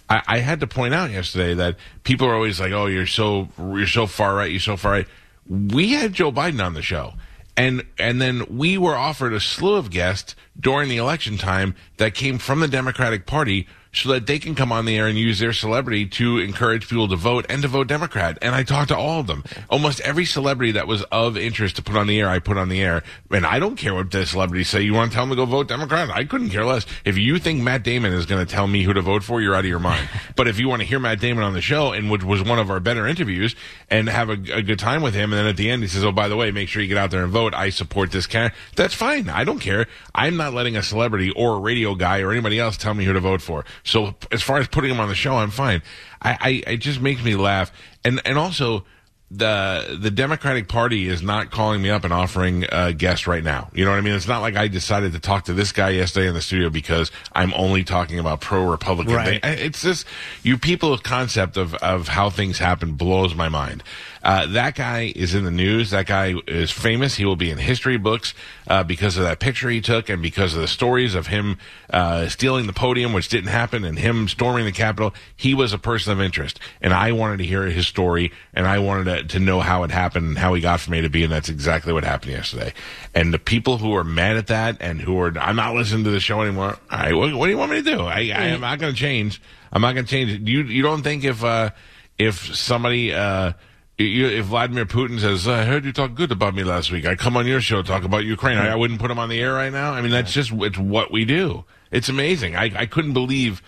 [0.08, 3.48] I, I had to point out yesterday that people are always like, "Oh, you're so
[3.58, 4.50] you're so far right.
[4.50, 5.08] You're so far right."
[5.48, 7.14] We had Joe Biden on the show,
[7.56, 12.14] and and then we were offered a slew of guests during the election time that
[12.14, 15.38] came from the Democratic Party so that they can come on the air and use
[15.38, 18.38] their celebrity to encourage people to vote and to vote Democrat.
[18.40, 19.44] And I talked to all of them.
[19.68, 22.68] Almost every celebrity that was of interest to put on the air, I put on
[22.68, 23.02] the air.
[23.30, 24.82] And I don't care what the celebrities say.
[24.82, 26.10] You want to tell them to go vote Democrat?
[26.10, 26.86] I couldn't care less.
[27.04, 29.54] If you think Matt Damon is going to tell me who to vote for, you're
[29.54, 30.08] out of your mind.
[30.36, 32.58] but if you want to hear Matt Damon on the show, and which was one
[32.58, 33.56] of our better interviews,
[33.90, 36.04] and have a, a good time with him, and then at the end he says,
[36.04, 37.54] "Oh, by the way, make sure you get out there and vote.
[37.54, 39.28] I support this candidate." That's fine.
[39.28, 39.86] I don't care.
[40.14, 43.12] I'm not letting a celebrity or a radio guy or anybody else tell me who
[43.12, 43.64] to vote for.
[43.84, 45.82] So as far as putting him on the show, I'm fine.
[46.22, 47.72] I, I it just makes me laugh,
[48.04, 48.84] and and also
[49.30, 53.44] the the Democratic Party is not calling me up and offering uh, a guest right
[53.44, 53.70] now.
[53.72, 54.14] You know what I mean?
[54.14, 57.12] It's not like I decided to talk to this guy yesterday in the studio because
[57.32, 59.14] I'm only talking about pro Republican.
[59.14, 59.40] Right.
[59.44, 60.04] It's just
[60.42, 63.84] you people's concept of of how things happen blows my mind.
[64.22, 65.90] Uh, that guy is in the news.
[65.90, 67.16] That guy is famous.
[67.16, 68.34] He will be in history books
[68.68, 71.58] uh, because of that picture he took and because of the stories of him
[71.90, 75.14] uh, stealing the podium, which didn't happen, and him storming the Capitol.
[75.36, 78.78] He was a person of interest, and I wanted to hear his story, and I
[78.78, 81.24] wanted to, to know how it happened and how he got from A to B,
[81.24, 82.74] and that's exactly what happened yesterday.
[83.14, 86.10] And the people who are mad at that and who are, I'm not listening to
[86.10, 86.78] the show anymore.
[86.90, 88.02] All right, what, what do you want me to do?
[88.02, 89.40] I, I am not going to change.
[89.72, 90.48] I'm not going to change.
[90.48, 91.70] You you don't think if uh,
[92.18, 93.52] if somebody uh,
[94.00, 97.36] if Vladimir Putin says, "I heard you talk good about me last week," I come
[97.36, 98.58] on your show talk about Ukraine.
[98.58, 99.92] I, I wouldn't put him on the air right now.
[99.92, 101.64] I mean, that's just it's what we do.
[101.90, 102.56] It's amazing.
[102.56, 103.62] I, I couldn't believe.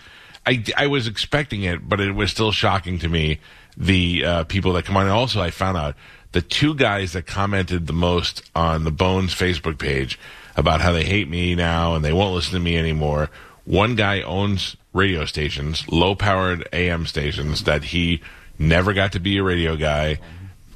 [0.45, 3.39] I, I was expecting it, but it was still shocking to me.
[3.77, 5.03] The uh, people that come on.
[5.03, 5.95] And also, I found out
[6.33, 10.19] the two guys that commented the most on the Bones Facebook page
[10.55, 13.29] about how they hate me now and they won't listen to me anymore.
[13.65, 18.21] One guy owns radio stations, low powered AM stations that he
[18.57, 20.19] never got to be a radio guy.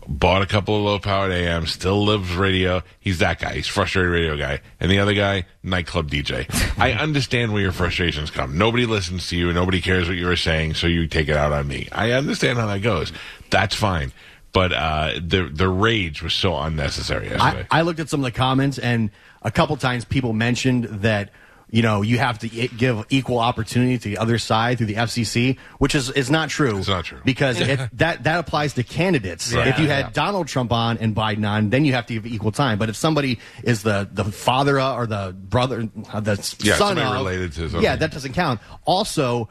[0.10, 2.82] Bought a couple of low powered AMs, still lives radio.
[2.98, 3.56] He's that guy.
[3.56, 4.62] He's frustrated radio guy.
[4.80, 6.48] And the other guy, nightclub DJ.
[6.78, 8.58] I understand where your frustrations come.
[8.58, 9.52] Nobody listens to you.
[9.52, 11.90] Nobody cares what you are saying, so you take it out on me.
[11.92, 13.12] I understand how that goes.
[13.50, 14.14] That's fine.
[14.54, 17.68] But uh, the the rage was so unnecessary yesterday.
[17.70, 19.12] I, I looked at some of the comments, and
[19.42, 21.32] a couple times people mentioned that
[21.70, 25.58] you know you have to give equal opportunity to the other side through the FCC,
[25.80, 26.78] which is is not true.
[26.78, 27.20] It's not true.
[27.26, 29.54] because it, that that applies to candidates.
[29.54, 29.68] Right.
[29.68, 30.12] If you had Yeah.
[30.12, 32.78] Donald Trump on and Biden on, then you have to give equal time.
[32.80, 36.98] But if somebody is the the father of, or the brother, uh, the Yeah, son
[36.98, 37.82] of, related to something.
[37.82, 38.62] yeah, that doesn't count.
[38.86, 39.50] Also,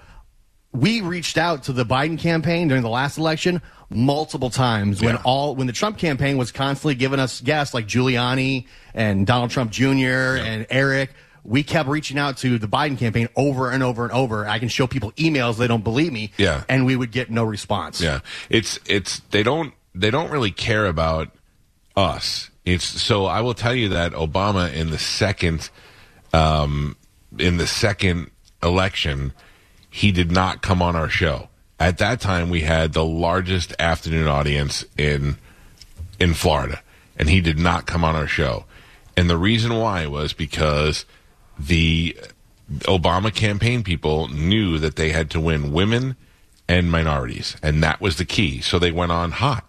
[0.72, 5.22] we reached out to the Biden campaign during the last election multiple times when Yeah.
[5.24, 9.70] all when the Trump campaign was constantly giving us guests like Giuliani and Donald Trump
[9.70, 10.36] Jr.
[10.40, 11.10] and Eric.
[11.46, 14.48] We kept reaching out to the Biden campaign over and over and over.
[14.48, 16.32] I can show people emails they don't believe me.
[16.36, 16.64] Yeah.
[16.68, 18.00] and we would get no response.
[18.00, 21.30] Yeah, it's it's they don't they don't really care about
[21.96, 22.50] us.
[22.64, 25.70] It's so I will tell you that Obama in the second
[26.32, 26.96] um,
[27.38, 28.30] in the second
[28.62, 29.32] election,
[29.88, 31.48] he did not come on our show.
[31.78, 35.36] At that time, we had the largest afternoon audience in
[36.18, 36.82] in Florida,
[37.16, 38.64] and he did not come on our show.
[39.16, 41.06] And the reason why was because
[41.58, 42.16] the
[42.82, 46.16] Obama campaign people knew that they had to win women
[46.68, 48.60] and minorities, and that was the key.
[48.60, 49.64] So they went on hot.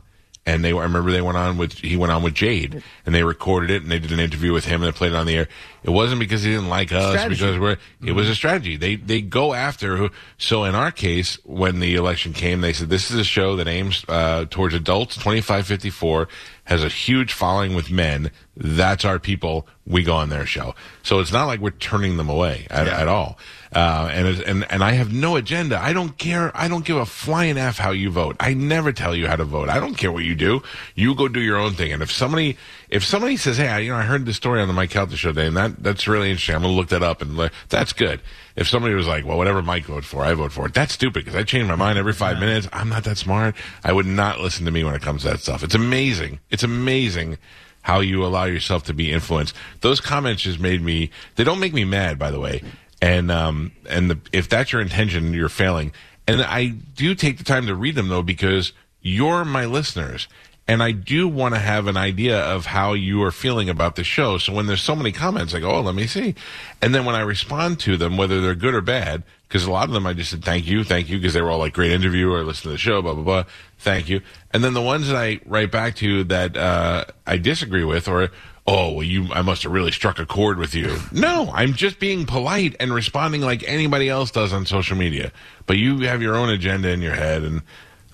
[0.47, 3.21] And they, I remember they went on with, he went on with Jade, and they
[3.21, 5.36] recorded it, and they did an interview with him, and they played it on the
[5.36, 5.49] air.
[5.83, 7.36] It wasn't because he didn't like us, Strategy.
[7.36, 8.77] because we're, it was a strategy.
[8.77, 12.88] They, they go after who, so in our case, when the election came, they said,
[12.88, 16.29] this is a show that aims, uh, towards adults, 2554,
[16.63, 18.31] has a huge following with men.
[18.55, 19.67] That's our people.
[19.86, 20.75] We go on their show.
[21.03, 23.38] So it's not like we're turning them away at, at all.
[23.73, 25.77] Uh, and, and, and I have no agenda.
[25.80, 26.56] I don't care.
[26.56, 28.36] I don't give a flying F how you vote.
[28.39, 29.69] I never tell you how to vote.
[29.69, 30.63] I don't care what you do.
[30.95, 31.91] You go do your own thing.
[31.91, 32.58] And if somebody,
[32.89, 35.17] if somebody says, Hey, I, you know, I heard this story on the Mike Calta
[35.17, 36.56] show today and that, that's really interesting.
[36.56, 38.21] I'm going to look that up and that's good.
[38.56, 40.73] If somebody was like, well, whatever Mike voted for, I vote for it.
[40.73, 42.67] That's stupid because I change my mind every five minutes.
[42.73, 43.56] I'm not that smart.
[43.84, 45.63] I would not listen to me when it comes to that stuff.
[45.63, 46.39] It's amazing.
[46.49, 47.38] It's amazing
[47.84, 49.56] how you allow yourself to be influenced.
[49.82, 51.10] Those comments just made me.
[51.36, 52.62] They don't make me mad, by the way.
[53.01, 55.91] And um and the, if that's your intention, you're failing.
[56.27, 60.27] And I do take the time to read them though because you're my listeners.
[60.69, 64.03] And I do want to have an idea of how you are feeling about the
[64.03, 64.38] show.
[64.38, 66.36] So when there's so many comments, I go, oh, let me see.
[66.81, 69.88] And then when I respond to them, whether they're good or bad, because a lot
[69.88, 71.91] of them I just said, thank you, thank you, because they were all like, great
[71.91, 73.43] interview or listen to the show, blah, blah, blah.
[73.77, 74.19] Thank you.
[74.51, 78.29] And then the ones that I write back to that uh, I disagree with or,
[78.67, 80.97] oh, well, you, I must have really struck a chord with you.
[81.12, 85.32] No, I'm just being polite and responding like anybody else does on social media.
[85.65, 87.63] But you have your own agenda in your head, and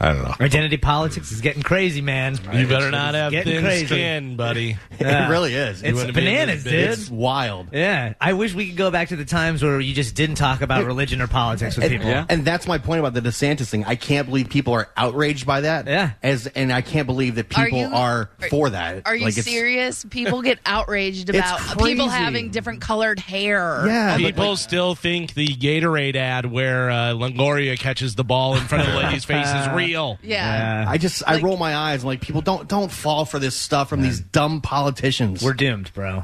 [0.03, 0.35] I don't know.
[0.45, 2.37] Identity politics is getting crazy, man.
[2.53, 3.85] You better not have getting thin crazy.
[3.85, 4.77] skin, buddy.
[4.99, 5.27] Yeah.
[5.27, 5.81] It really is.
[5.81, 6.89] It's wanna be bananas, this dude.
[6.99, 7.69] It's wild.
[7.71, 10.61] Yeah, I wish we could go back to the times where you just didn't talk
[10.61, 12.25] about religion or politics with And, people.
[12.29, 13.85] and that's my point about the DeSantis thing.
[13.85, 15.87] I can't believe people are outraged by that.
[15.87, 16.11] Yeah.
[16.21, 19.03] As and I can't believe that Are people you- are, are- for that.
[19.05, 20.05] Are you Like, it's- serious?
[20.09, 22.09] People get outraged about people crazy.
[22.09, 23.83] having different colored hair.
[23.87, 24.17] Yeah.
[24.17, 28.61] but, People like, still think the Gatorade ad where uh, Longoria catches the ball in
[28.63, 29.92] front of the lady's face is real.
[30.21, 30.85] Yeah.
[30.87, 32.01] I just I Like- roll my eyes.
[32.03, 35.43] I'm like people don't don't fall for this stuff from these dumb politicians.
[35.43, 36.23] We're doomed, bro.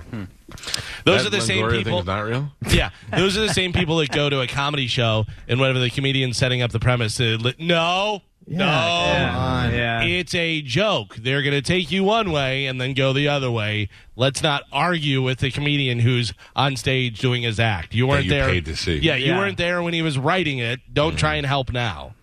[1.06, 2.04] Those That are the same Longoria people.
[2.04, 2.52] not real.
[2.70, 5.90] yeah, those are the same people that go to a comedy show and whatever the
[5.90, 7.20] comedian's setting up the premise.
[7.20, 9.72] Uh, li- no, no, on.
[9.72, 10.02] Yeah.
[10.02, 11.16] it's a joke.
[11.18, 13.90] They're going to take you one way and then go the other way.
[14.16, 17.94] Let's not argue with the comedian who's on stage doing his act.
[17.94, 18.48] You weren't you there.
[18.50, 18.98] paid to see.
[18.98, 19.38] Yeah, you Yeah.
[19.38, 20.80] weren't there when he was writing it.
[20.92, 22.16] Don't try and help now.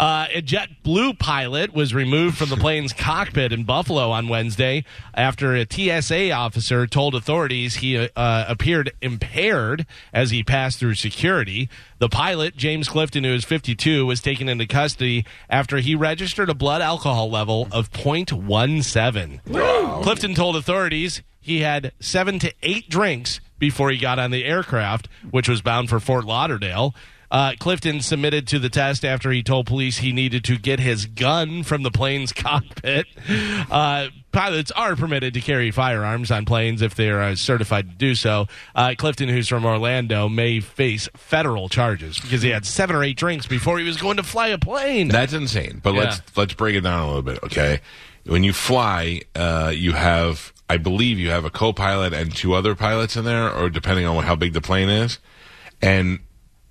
[0.00, 4.82] Uh, a JetBlue pilot was removed from the plane's cockpit in Buffalo on Wednesday
[5.12, 9.84] after a TSA officer told authorities he uh, appeared impaired
[10.14, 11.68] as he passed through security.
[11.98, 16.54] The pilot, James Clifton, who is 52, was taken into custody after he registered a
[16.54, 20.02] blood alcohol level of 0.17.
[20.02, 25.08] Clifton told authorities he had seven to eight drinks before he got on the aircraft,
[25.30, 26.94] which was bound for Fort Lauderdale.
[27.30, 31.06] Uh, Clifton submitted to the test after he told police he needed to get his
[31.06, 33.06] gun from the plane's cockpit.
[33.70, 38.14] Uh, pilots are permitted to carry firearms on planes if they're uh, certified to do
[38.16, 38.46] so.
[38.74, 43.16] Uh, Clifton, who's from Orlando, may face federal charges because he had seven or eight
[43.16, 45.06] drinks before he was going to fly a plane.
[45.08, 45.80] That's insane.
[45.82, 46.00] But Yeah.
[46.00, 47.80] let's let's break it down a little bit, okay?
[48.24, 52.74] When you fly, uh, you have, I believe, you have a co-pilot and two other
[52.74, 55.18] pilots in there, or depending on how big the plane is,
[55.80, 56.18] and.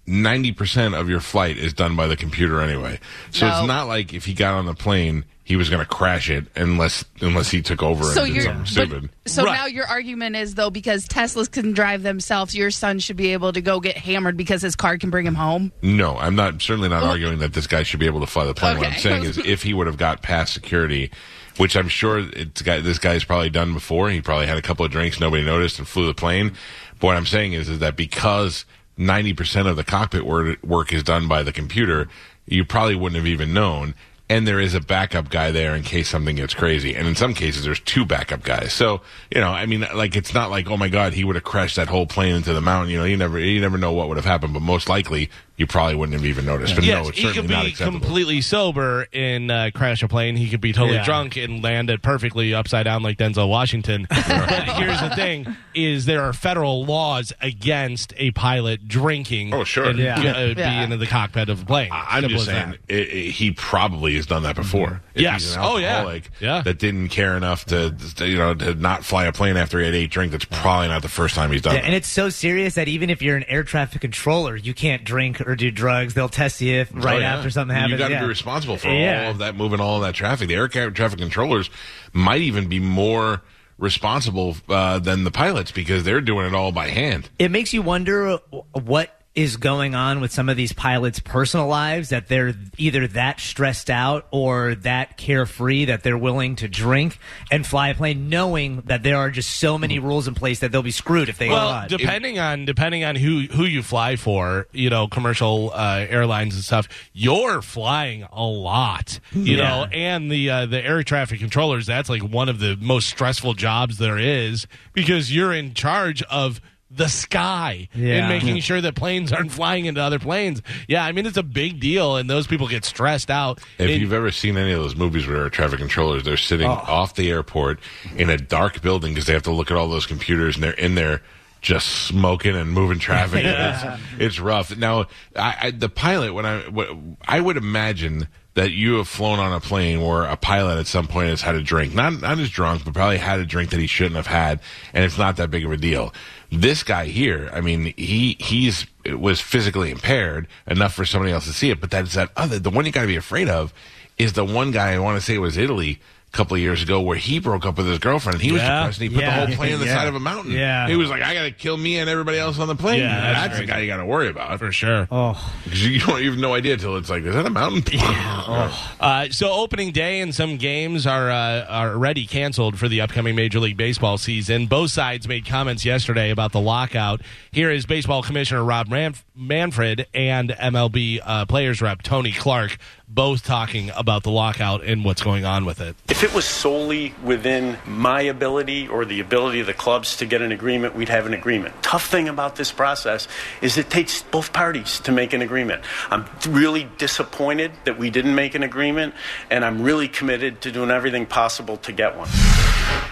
[0.09, 2.99] 90% of your flight is done by the computer anyway.
[3.31, 3.59] So No.
[3.59, 6.45] it's not like if he got on the plane, he was going to crash it
[6.55, 9.55] unless unless he took over So and did you're but- so Right.
[9.55, 13.53] now your argument is though because Teslas can drive themselves, your son should be able
[13.53, 15.71] to go get hammered because his car can bring him home.
[15.81, 18.53] No, I'm not certainly not arguing that this guy should be able to fly the
[18.53, 18.77] plane.
[18.77, 21.11] What I'm saying is, if he would have got past security,
[21.57, 24.85] which I'm sure it's got, this guy's probably done before, he probably had a couple
[24.85, 26.51] of drinks, nobody noticed, and flew the plane.
[26.99, 28.65] But what I'm saying is, is that because
[28.99, 32.09] 90% of the cockpit work, is done by the computer,
[32.45, 33.95] you probably wouldn't have even known.
[34.31, 36.95] And there is a backup guy there in case something gets crazy.
[36.95, 38.73] And in some cases, there's two backup guys.
[38.73, 39.01] So,
[39.33, 41.77] you know, I mean, like, it's not like, oh my God, he would have crashed
[41.77, 42.91] that whole plane into the mountain.
[42.91, 45.67] You know, you never, you never know what would have happened, but most likely, you
[45.67, 46.73] probably wouldn't have even noticed.
[46.73, 50.35] But yes, no, it's he could be completely sober and uh, crash a plane.
[50.35, 51.03] He could be totally Yeah.
[51.05, 54.07] drunk and land it perfectly upside down like Denzel Washington.
[54.09, 59.53] but here's the thing: is there are federal laws against a pilot drinking?
[59.53, 59.89] Oh, sure.
[59.89, 60.15] and Yeah.
[60.19, 60.79] uh, Yeah.
[60.79, 61.89] being in the cockpit of a plane.
[61.91, 65.01] I- I'm Simple just saying, it, it- he probably has done that before.
[65.13, 65.57] If Yes.
[65.59, 66.19] Oh, yeah.
[66.39, 66.61] Yeah.
[66.61, 69.85] that didn't care enough to, to, you know, to not fly a plane after he
[69.85, 70.31] had eight drink.
[70.31, 71.85] That's probably not the first time he's done Yeah, it.
[71.85, 75.41] and it's so serious that even if you're an air traffic controller, you can't drink
[75.49, 76.13] or do drugs.
[76.13, 77.37] They'll test you if, right Oh, yeah.
[77.37, 77.91] after something happens.
[77.93, 78.21] You got to yeah.
[78.21, 79.25] be responsible for Yeah.
[79.25, 80.47] all of that, moving all of that traffic.
[80.47, 81.69] The air traffic controllers
[82.13, 83.41] might even be more
[83.77, 87.29] responsible uh, than the pilots because they're doing it all by hand.
[87.39, 88.37] It makes you wonder
[88.73, 93.39] what is going on with some of these pilots' personal lives that they're either that
[93.39, 97.17] stressed out or that carefree that they're willing to drink
[97.49, 100.71] and fly a plane knowing that there are just so many rules in place that
[100.71, 101.87] they'll be screwed if they Well, go on.
[101.87, 106.63] depending on depending on who who you fly for, you know, commercial uh, airlines and
[106.63, 109.63] stuff, you're flying a lot, you Yeah.
[109.69, 111.85] know, and the uh, the air traffic controllers.
[111.85, 116.59] That's like one of the most stressful jobs there is because you're in charge of
[116.91, 118.15] the sky Yeah.
[118.15, 120.61] and making sure that planes aren't flying into other planes.
[120.87, 123.59] Yeah, I mean it's a big deal, and those people get stressed out.
[123.77, 126.37] If And- you've ever seen any of those movies where there are traffic controllers, they're
[126.37, 126.71] sitting Oh.
[126.87, 127.79] off the airport
[128.17, 130.71] in a dark building because they have to look at all those computers and they're
[130.73, 131.21] in there
[131.61, 133.43] just smoking and moving traffic.
[133.45, 134.75] and it's, it's rough.
[134.77, 136.89] Now, I, I, the pilot, when I, what,
[137.27, 141.07] I would imagine that you have flown on a plane where a pilot at some
[141.07, 143.79] point has had a drink, not not as drunk, but probably had a drink that
[143.79, 144.59] he shouldn't have had,
[144.93, 146.13] and it's not that big of a deal.
[146.51, 151.53] This guy here, I mean, he he's was physically impaired enough for somebody else to
[151.53, 153.73] see it, but that's that other the one you got to be afraid of
[154.17, 155.99] is the one guy I want to say was Italy
[156.31, 158.61] a couple of years ago where he broke up with his girlfriend and he was
[158.61, 158.79] Yeah.
[158.81, 159.39] depressed and he put Yeah.
[159.41, 159.95] the whole plane on the Yeah.
[159.95, 160.51] side of a mountain.
[160.51, 160.87] Yeah.
[160.87, 162.99] he was like, I got to kill me and everybody else on the plane.
[162.99, 165.07] Yeah, that's that's, the guy you got to worry about for sure.
[165.11, 167.83] oh, because you don't you have no idea till it's like, is that a mountain?
[168.99, 173.35] Uh, so opening day and some games are uh, are already canceled for the upcoming
[173.35, 174.67] Major League Baseball season.
[174.67, 177.21] Both sides made comments yesterday about the lockout.
[177.51, 182.77] Here is Baseball Commissioner Rob Manf- Manfred and MLB uh, players rep Tony Clark
[183.09, 185.95] both talking about the lockout and what's going on with it.
[186.09, 190.43] If it was solely within my ability or the ability of the clubs to get
[190.43, 191.73] an agreement, we'd have an agreement.
[191.81, 193.27] Tough thing about this process
[193.61, 195.83] is it takes both parties to make an agreement.
[196.11, 199.15] I'm really disappointed that we didn't make an agreement,
[199.49, 202.29] and I'm really committed to doing everything possible to get one.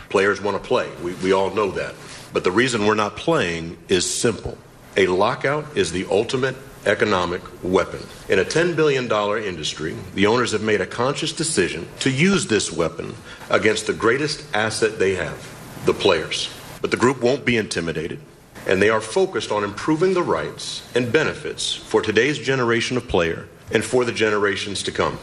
[0.10, 0.90] Players want to play.
[1.02, 1.96] We, we all know that.
[2.34, 4.58] But the reason we're not playing is simple.
[4.96, 6.56] A lockout is the ultimate
[6.88, 8.00] economic weapon.
[8.30, 9.12] In a $10 billion
[9.44, 13.14] industry, the owners have made a conscious decision to use this weapon
[13.50, 15.38] against the greatest asset they have
[15.86, 16.50] the players.
[16.82, 18.20] But the group won't be intimidated,
[18.66, 23.48] and they are focused on improving the rights and benefits for today's generation of player
[23.72, 25.20] and for the generations to come.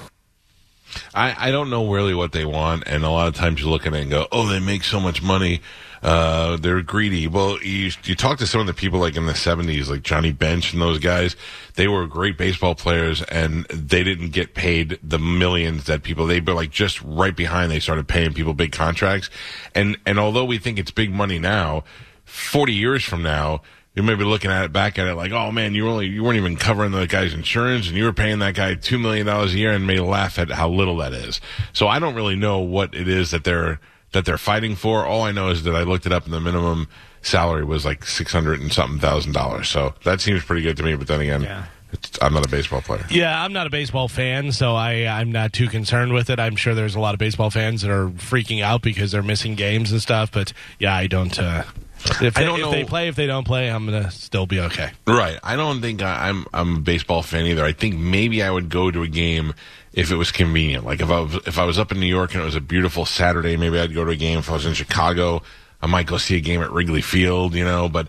[1.15, 3.87] I, I don't know really what they want, and a lot of times you look
[3.87, 5.61] at it and go, "Oh, they make so much money."
[6.05, 7.27] Uh, they're greedy.
[7.27, 10.33] Well, you you talk to some of the people like in the '70s, like Johnny
[10.33, 11.35] Bench and those guys.
[11.77, 16.27] They were great baseball players, and they didn't get paid the millions that people.
[16.27, 17.73] They were like just right behind.
[17.73, 19.31] They started paying people big contracts,
[19.75, 21.85] and and although we think it's big money now,
[22.27, 23.63] 40 years from now
[23.95, 26.23] you may be looking at it back at it like, oh man, you only you
[26.23, 29.55] weren't even covering the guy's insurance, and you were paying that guy two million dollars
[29.55, 31.41] a year, and may laugh at how little that is.
[31.73, 33.81] So I don't really know what it is that they're
[34.15, 35.05] that they're fighting for.
[35.05, 36.89] All I know is that I looked it up, and the minimum
[37.21, 39.69] salary was like six hundred and something thousand dollars.
[39.69, 40.95] So that seems pretty good to me.
[40.97, 41.65] But then again, Yeah.
[41.93, 43.05] it's, I'm not a baseball player.
[43.11, 46.41] Yeah, I'm not a baseball fan, so I, I'm not too concerned with it.
[46.41, 49.55] I'm sure there's a lot of baseball fans that are freaking out because they're missing
[49.55, 50.33] games and stuff.
[50.33, 51.39] But yeah, I don't.
[51.39, 51.65] Uh,
[52.05, 54.47] if I they, don't if know- they play, if they don't play, I'm gonna still
[54.47, 54.91] be okay.
[55.07, 55.39] Right.
[55.43, 57.65] I don't think I, I'm I'm a baseball fan either.
[57.65, 59.55] I think maybe I would go to a game
[59.93, 60.85] if it was convenient.
[60.85, 62.61] Like if I was if I was up in New York and it was a
[62.61, 64.39] beautiful Saturday, maybe I'd go to a game.
[64.39, 65.43] If I was in Chicago,
[65.81, 67.55] I might go see a game at Wrigley Field.
[67.55, 68.09] You know, but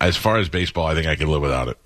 [0.00, 1.78] as far as baseball, I think I could live without it.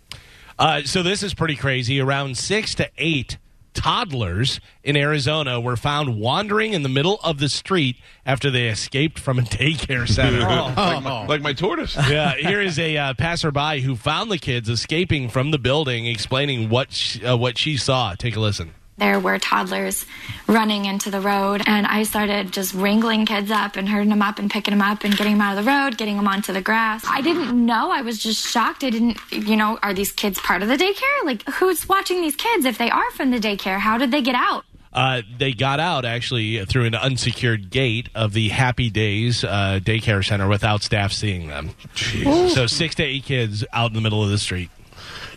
[0.59, 2.01] Uh, so this is pretty crazy.
[2.01, 3.38] Around six to eight
[3.74, 9.18] toddlers in Arizona were found wandering in the middle of the street after they escaped
[9.18, 10.40] from a daycare center.
[10.76, 11.96] like, my, like my tortoise.
[12.08, 16.68] yeah, here is a uh, passerby who found the kids escaping from the building, explaining
[16.68, 18.14] what she, uh, what she saw.
[18.14, 18.72] Take a listen.
[18.96, 20.07] There were toddlers
[20.46, 24.38] running into the road, and I started just wrangling kids up and herding them up
[24.38, 26.61] and picking them up and getting them out of the road, getting them onto the
[26.62, 27.04] grass.
[27.09, 27.90] I didn't know.
[27.90, 28.85] I was just shocked.
[28.85, 31.24] I didn't, you know, are these kids part of the daycare?
[31.24, 33.78] Like, who's watching these kids if they are from the daycare?
[33.78, 34.64] How did they get out?
[34.92, 40.24] Uh, they got out actually through an unsecured gate of the Happy Days uh, daycare
[40.24, 41.70] center without staff seeing them.
[41.96, 44.70] So six to eight kids out in the middle of the street.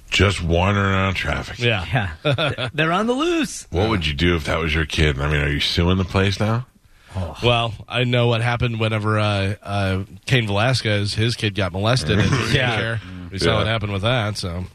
[0.09, 1.59] Just wandering around traffic.
[1.59, 1.85] Yeah.
[2.23, 2.69] Yeah.
[2.73, 3.67] They're on the loose.
[3.71, 5.19] What would you do if that was your kid?
[5.19, 6.65] I mean, are you suing the place now?
[7.43, 12.25] Well, I know what happened whenever uh, uh, Cain Velasquez, his kid, got molested at
[12.53, 12.77] Yeah.
[12.99, 13.31] daycare.
[13.31, 13.57] We saw Yeah.
[13.57, 14.37] what happened with that.
[14.37, 14.65] So,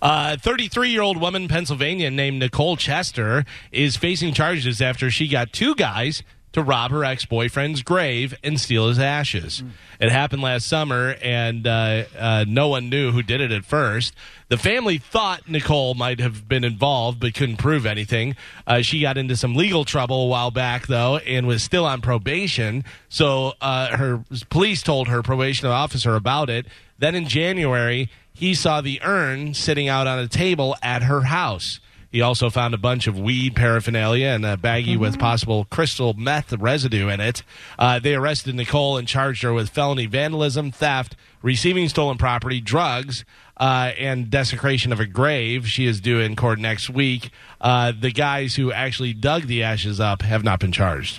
[0.00, 5.74] uh, 33-year-old woman in Pennsylvania named Nicole Chester is facing charges after she got two
[5.74, 6.22] guys
[6.54, 9.62] to rob her ex-boyfriend's grave and steal his ashes.
[10.00, 14.14] It happened last summer, and uh, uh, no one knew who did it at first.
[14.48, 18.36] The family thought Nicole might have been involved, but couldn't prove anything.
[18.66, 22.00] Uh, she got into some legal trouble a while back, though, and was still on
[22.00, 22.84] probation.
[23.08, 26.66] So uh, her police told her probation officer about it.
[26.98, 31.80] Then in January, he saw the urn sitting out on a table at her house.
[32.14, 36.52] He also found a bunch of weed paraphernalia and a baggie with possible crystal meth
[36.52, 37.42] residue in it.
[37.76, 43.24] Uh, they arrested Nicole and charged her with felony vandalism, theft, receiving stolen property, drugs,
[43.56, 45.66] uh, and desecration of a grave.
[45.66, 47.30] She is due in court next week.
[47.60, 51.18] Uh, the guys who actually dug the ashes up have not been charged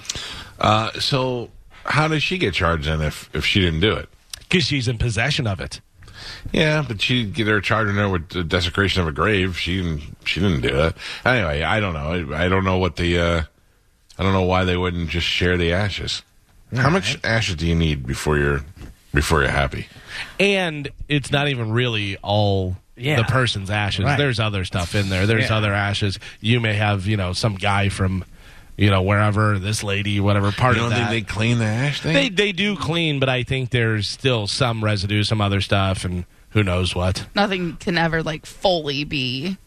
[0.61, 1.49] Uh, so
[1.83, 4.07] how does she get charged then if, if she didn't do it?
[4.47, 5.81] because she's in possession of it.
[6.51, 9.57] Yeah, but she they're charging her with the desecration of a grave.
[9.57, 10.01] She didn't.
[10.25, 10.95] She didn't do it.
[11.25, 12.33] Anyway, I don't know.
[12.33, 13.17] I, I don't know what the.
[13.19, 13.41] Uh,
[14.17, 16.21] I don't know why they wouldn't just share the ashes.
[16.75, 18.61] How much ashes do you need before you're
[19.13, 19.87] before you're happy?
[20.39, 23.17] and it's not even really all Yeah.
[23.17, 24.05] the person's ashes.
[24.05, 24.17] Right.
[24.17, 25.27] There's other stuff in there.
[25.27, 25.57] There's Yeah.
[25.57, 26.17] other ashes.
[26.39, 28.23] You may have, you know, some guy from,
[28.77, 31.09] you know, wherever this lady, whatever part You of don't that.
[31.09, 32.13] think they clean the ash thing?
[32.13, 36.25] they they do clean, but I think there's still some residue, some other stuff, and
[36.49, 37.25] who knows what.
[37.35, 39.57] Nothing can ever like fully be.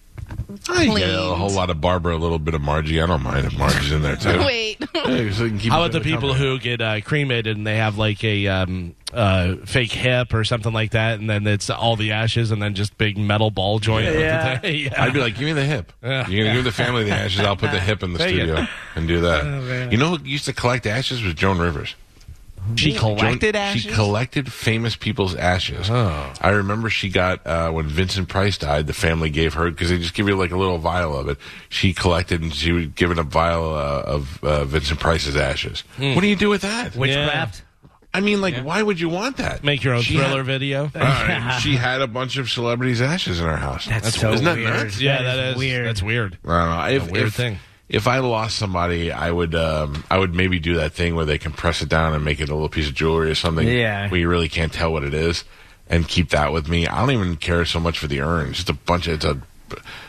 [0.71, 3.01] I get a whole lot of Barbara, a little bit of Margie.
[3.01, 4.39] I don't mind if Margie's in there too.
[4.47, 4.79] Wait.
[5.09, 6.49] Yeah, so keep How about the people company.
[6.51, 10.73] who get uh, cremated and they have like a um, uh, fake hip or something
[10.73, 14.05] like that, and then it's all the ashes and then just big metal ball joint?
[14.05, 14.61] Yeah.
[14.67, 15.03] yeah.
[15.03, 15.93] I'd be like, give me the hip.
[16.03, 16.29] Yeah.
[16.29, 17.41] You're gonna give the family the ashes.
[17.41, 19.91] I'll put the hip in the studio and do that.
[19.93, 21.95] you know who used to collect ashes was Joan Rivers.
[22.77, 23.83] She collected Joan- ashes.
[23.83, 25.89] She collected famous people's ashes.
[25.91, 26.33] Oh.
[26.41, 28.87] I remember she got uh, when Vincent Price died.
[28.87, 31.39] The family gave her because they just give you like a little vial of it.
[31.69, 35.81] She collected and she was given a vial uh, of uh, Vincent Price's ashes.
[35.97, 36.15] Hmm.
[36.15, 36.95] What do you do with that?
[36.97, 37.63] Witchcraft.
[38.15, 39.63] I mean, like, why would you want that?
[39.63, 40.91] Make your own She thriller had- video.
[40.99, 43.87] Uh, she had a bunch of celebrities' ashes in her house.
[43.87, 44.71] That's, so isn't that weird.
[44.73, 45.01] nuts?
[45.01, 45.87] Yeah, That that is is weird.
[45.87, 46.39] That's weird.
[46.45, 47.05] I don't know.
[47.05, 47.59] If, weird if, thing.
[47.89, 51.39] If I lost somebody, I would um, I would maybe do that thing where they
[51.39, 53.67] compress it down and make it a little piece of jewelry or something.
[53.67, 54.09] Yeah.
[54.11, 55.45] Where you really can't tell what it is,
[55.89, 56.87] and keep that with me.
[56.87, 58.49] I don't even care so much for the urn.
[58.51, 59.41] It's just a bunch of it's a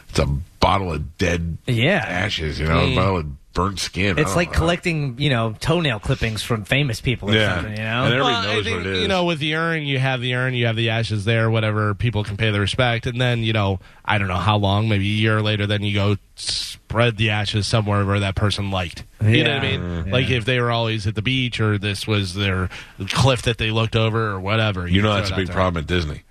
[0.09, 0.25] it's a
[0.59, 2.03] bottle of dead Yeah.
[2.05, 2.91] ashes, you know, Mm.
[2.91, 4.17] a bottle of burnt skin.
[4.17, 4.57] It's like know.
[4.57, 7.55] collecting, you know, toenail clippings from famous people or Yeah.
[7.55, 8.03] something, you know?
[8.05, 9.01] And everybody Well, knows think, what it is.
[9.01, 11.93] You know, with the urn, you have the urn, you have the ashes there, whatever.
[11.93, 15.05] People can pay the respect, and then you know, I don't know how long, maybe
[15.05, 19.03] a year later, then you go spread the ashes somewhere where that person liked.
[19.21, 20.05] You know what I mean?
[20.07, 20.11] Yeah.
[20.13, 22.69] Like if they were always at the beach, or this was their
[23.09, 24.87] cliff that they looked over, or whatever.
[24.87, 25.55] you know that's a out big there.
[25.55, 26.23] problem at Disney.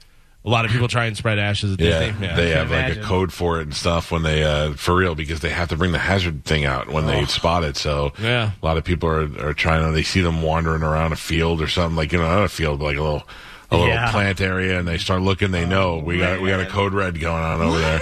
[0.49, 2.27] A lot of people try and spread ashes at Yeah, Disney.
[2.29, 3.03] they have like imagine.
[3.03, 5.77] a code for it and stuff when they uh, for real because they have to
[5.77, 7.77] bring the hazard thing out when they spot it.
[7.77, 8.53] So Yeah.
[8.63, 9.93] a lot of people are are trying to.
[9.93, 12.79] They see them wandering around a field or something like you know not a field
[12.79, 13.29] but like a little
[13.71, 14.11] a little Yeah.
[14.11, 15.51] plant area, and they start looking.
[15.51, 18.01] They know we got we got a code red going on over there.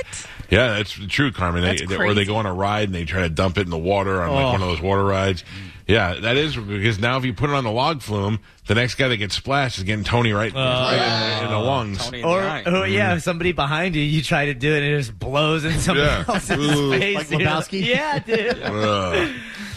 [0.51, 1.63] Yeah, that's true, Carmen.
[1.63, 3.63] They, That's they- or they go on a ride and they try to dump it
[3.63, 5.45] in the water on like one of those water rides.
[5.89, 8.97] Yeah, that is because now if you put it on the log flume, the next
[8.97, 10.93] guy that gets splashed is getting Tony right, right
[11.39, 12.13] in, the, in the lungs.
[12.13, 12.65] In Or, eye.
[12.67, 15.65] or yeah, if somebody behind you, you try to do it and it just blows
[15.65, 16.25] in somebody Yeah.
[16.29, 16.91] else's Ooh.
[16.99, 17.15] face.
[17.17, 17.87] Like You're Lebowski?
[17.87, 18.59] yeah, dude.
[18.65, 19.31] Ugh.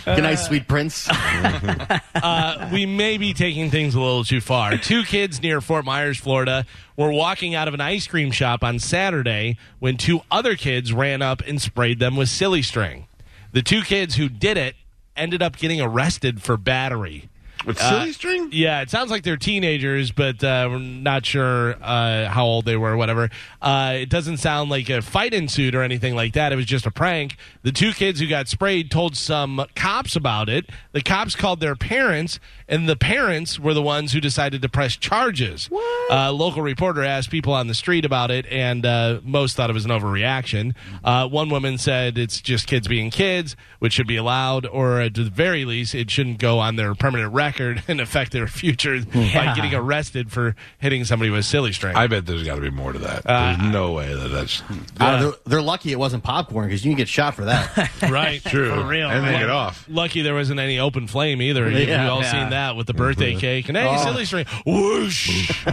[0.06, 1.08] Good night, sweet prince.
[2.16, 4.78] uh, we may be taking things a little too far.
[4.78, 6.66] Two kids near Fort Myers, Florida,
[7.00, 11.22] were walking out of an ice cream shop on Saturday when two other kids ran
[11.22, 13.08] up and sprayed them with silly string.
[13.54, 14.76] The two kids who did it
[15.16, 17.29] ended up getting arrested for battery.
[17.66, 18.50] With Uh, silly string?
[18.54, 22.78] Yeah, it sounds like they're teenagers, but uh, we're not sure uh, how old they
[22.78, 23.30] were, whatever.
[23.62, 26.54] Uh, it doesn't sound like a fight ensued or anything like that.
[26.54, 27.36] It was just a prank.
[27.64, 30.70] The two kids who got sprayed told some cops about it.
[30.94, 32.40] The cops called their parents,
[32.70, 35.70] and the parents were the ones who decided to press charges.
[36.10, 39.74] Uh, local reporter asked people on the street about it, and uh, most thought it
[39.74, 40.74] was an overreaction.
[41.04, 45.16] Uh, one woman said it's just kids being kids, which should be allowed, or at
[45.16, 47.49] the very least, it shouldn't go on their permanent record
[47.88, 51.96] and affect their future by getting arrested for hitting somebody with silly string.
[51.96, 53.26] I bet there's got to be more to that.
[53.26, 54.62] Uh, there's no way that that's
[55.00, 57.92] Uh, they're, they're lucky it wasn't popcorn because you can get shot for that.
[58.10, 58.44] right.
[58.44, 58.70] true.
[58.74, 59.40] For real, and they man.
[59.42, 59.86] get off.
[59.90, 61.70] Lucky there wasn't any open flame either.
[61.70, 62.04] You- Yeah.
[62.04, 62.32] We've all Yeah.
[62.32, 63.68] seen that with the birthday cake.
[63.70, 64.04] And hey, Oh.
[64.04, 64.46] silly string.
[64.66, 65.66] Whoosh.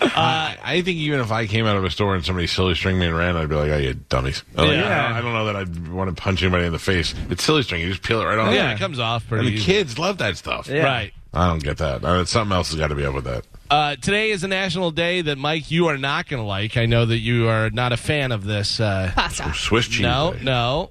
[0.00, 2.98] I, I think even if I came out of a store and somebody silly string
[2.98, 4.84] me and ran, I'd be like, "Oh, you dummies!" I'm like, Yeah.
[4.84, 7.14] I, don't, I don't know that I'd want to punch anybody in the face.
[7.28, 8.54] It's silly string; you just peel it right off.
[8.54, 9.64] yeah, it comes off pretty and the easy.
[9.72, 10.68] kids love that stuff.
[10.68, 10.84] Yeah.
[10.84, 11.12] Right.
[11.32, 12.04] I don't get that.
[12.04, 13.44] I mean, something else has got to be up with that.
[13.70, 16.76] Uh, today is a national day that, Mike, you are not going to like.
[16.76, 18.80] I know that you are not a fan of this.
[18.80, 19.52] Uh, Pasta.
[19.54, 20.00] Swiss cheese.
[20.00, 20.42] no, day.
[20.42, 20.90] no.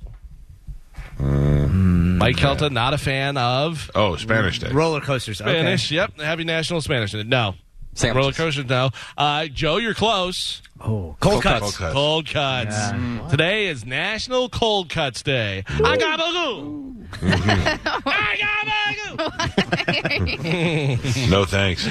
[1.19, 4.69] Mike Kelta, not a fan of Oh, Spanish day.
[4.71, 5.41] Roller coasters.
[5.41, 5.51] Okay.
[5.51, 5.91] Spanish.
[5.91, 6.19] Yep.
[6.19, 7.23] Happy National Spanish Day.
[7.23, 7.55] No.
[7.99, 8.15] Sandwiches.
[8.15, 8.89] Roller coasters, no.
[9.17, 10.61] Uh, Joe, you're close.
[10.81, 11.59] Oh, cold, cuts.
[11.59, 11.93] Cold cuts.
[11.93, 13.31] Cold cuts.
[13.31, 15.63] Today is National Cold Cuts Day.
[15.67, 16.95] I got a bagoo.
[18.05, 21.29] I got bagoo.
[21.29, 21.85] No thanks.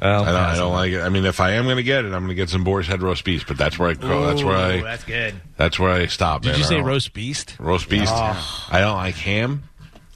[0.00, 0.28] I don't.
[0.28, 1.00] I don't like it.
[1.02, 2.86] I mean, if I am going to get it, I'm going to get some boar's
[2.86, 3.46] head roast beef.
[3.46, 3.94] But that's where I.
[3.94, 4.26] Crawl.
[4.26, 4.82] That's where I.
[4.82, 5.34] that's good.
[5.56, 6.42] That's where I stop.
[6.42, 6.58] Did man.
[6.58, 7.56] you say don't- roast beast?
[7.58, 8.08] roast beef?
[8.08, 9.64] I don't like ham.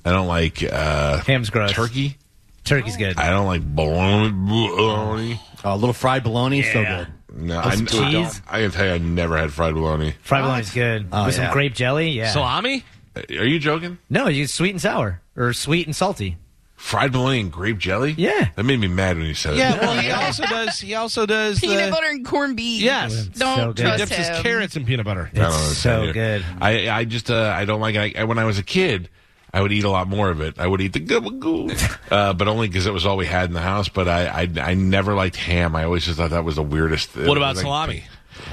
[0.06, 1.72] I don't like uh, Ham's gross.
[1.72, 2.16] turkey.
[2.64, 3.18] Turkey's good.
[3.18, 4.30] I don't like bologna.
[4.32, 5.40] bologna.
[5.64, 6.98] a little fried bologna, so Yeah.
[7.04, 7.08] good.
[7.36, 8.40] No, I, some cheese?
[8.48, 10.14] I can tell you, I never had fried bologna.
[10.22, 11.08] Fried bologna's good.
[11.12, 11.44] Oh, With yeah.
[11.46, 12.10] some grape jelly.
[12.10, 12.30] Yeah.
[12.30, 12.84] Salami?
[13.16, 13.98] Are you joking?
[14.10, 16.36] no, you sweet and sour or sweet and salty.
[16.76, 18.14] Fried bologna and grape jelly?
[18.18, 18.48] Yeah.
[18.56, 19.80] That made me mad when you said Yeah, it.
[19.82, 20.78] Yeah, well, he also does.
[20.80, 22.82] He also does Peanut the, butter and corned beef.
[22.82, 23.26] Yes.
[23.26, 23.78] Don't So good.
[23.78, 25.30] He trust dips his carrots in peanut butter.
[25.32, 26.44] I don't It's so good.
[26.60, 28.16] I I just uh, I don't like it.
[28.18, 29.08] I, when I was a kid,
[29.54, 30.58] I would eat a lot more of it.
[30.58, 33.54] I would eat the gabagoo, uh, but only because it was all we had in
[33.54, 33.88] the house.
[33.88, 35.76] But I, I I never liked ham.
[35.76, 37.10] I always just thought that was the weirdest.
[37.10, 37.26] Thing.
[37.28, 38.04] What about like- salami?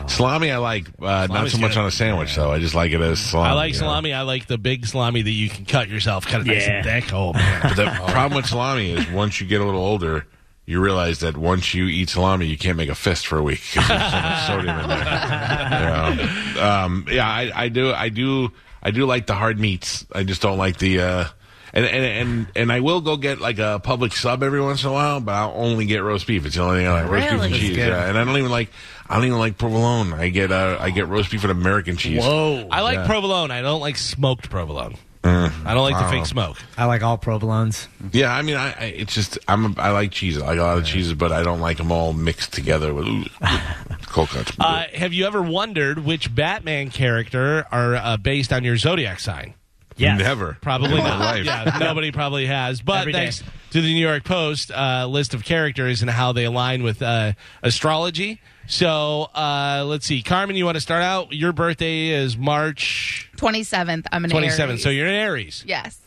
[0.08, 1.80] Salami, I like uh, not so much good.
[1.80, 2.52] on a sandwich though.
[2.52, 3.50] I just like it as salami.
[3.50, 3.86] I like you know?
[3.88, 4.14] salami.
[4.14, 6.74] I like the big salami that you can cut yourself, cut it nice Yeah.
[6.74, 7.12] and thick.
[7.14, 7.62] Oh man.
[7.64, 10.28] But the problem with salami is once you get a little older,
[10.68, 13.62] you realize that once you eat salami, you can't make a fist for a week
[13.74, 14.98] because there's so much sodium in there.
[15.72, 16.64] You know?
[16.64, 18.52] um, yeah, I, I do, I do,
[18.84, 20.06] I do like the hard meats.
[20.14, 21.00] I just don't like the.
[21.02, 21.26] Uh,
[21.74, 24.90] and, and and and I will go get like a Publix sub every once in
[24.90, 26.46] a while, but I'll only get roast beef.
[26.46, 27.12] It's the only thing I like.
[27.12, 27.76] Roast beef and That's cheese.
[27.78, 27.88] good.
[27.88, 28.70] Yeah, and I don't even like.
[29.08, 30.14] I don't even like provolone.
[30.14, 32.24] I get uh, I get roast beef with American cheese.
[32.24, 32.68] Whoa.
[32.70, 33.06] I like Yeah.
[33.08, 33.52] provolone.
[33.52, 34.96] I don't like smoked provolone.
[35.24, 35.66] Mm.
[35.66, 36.10] I don't like the Wow.
[36.10, 36.58] fake smoke.
[36.78, 37.88] I like all provolones.
[38.12, 40.42] Yeah, I mean, I, I it's just I'm a, I like cheese.
[40.42, 43.08] I like a lot of cheeses, but I don't like them all mixed together with
[43.08, 43.26] ooh,
[44.08, 44.52] cold cuts.
[44.60, 49.54] Uh, have you ever wondered which Batman character are uh, based on your zodiac sign?
[49.98, 50.18] Yes.
[50.20, 51.20] Never, Probably in not.
[51.20, 51.46] life.
[51.46, 52.82] Yeah, nobody probably has.
[52.82, 53.20] But Every day.
[53.20, 57.04] thanks to the New York Post uh, list of characters and how they align with
[57.04, 58.42] uh, astrology.
[58.72, 61.34] So uh, let's see, Carmen, you want to start out?
[61.34, 64.06] Your birthday is March 27th.
[64.14, 64.84] I'm an 27th, Aries.
[64.84, 65.66] so you're an Aries.
[65.68, 66.00] Yes.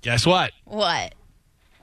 [0.00, 0.50] Guess what?
[0.64, 1.14] What?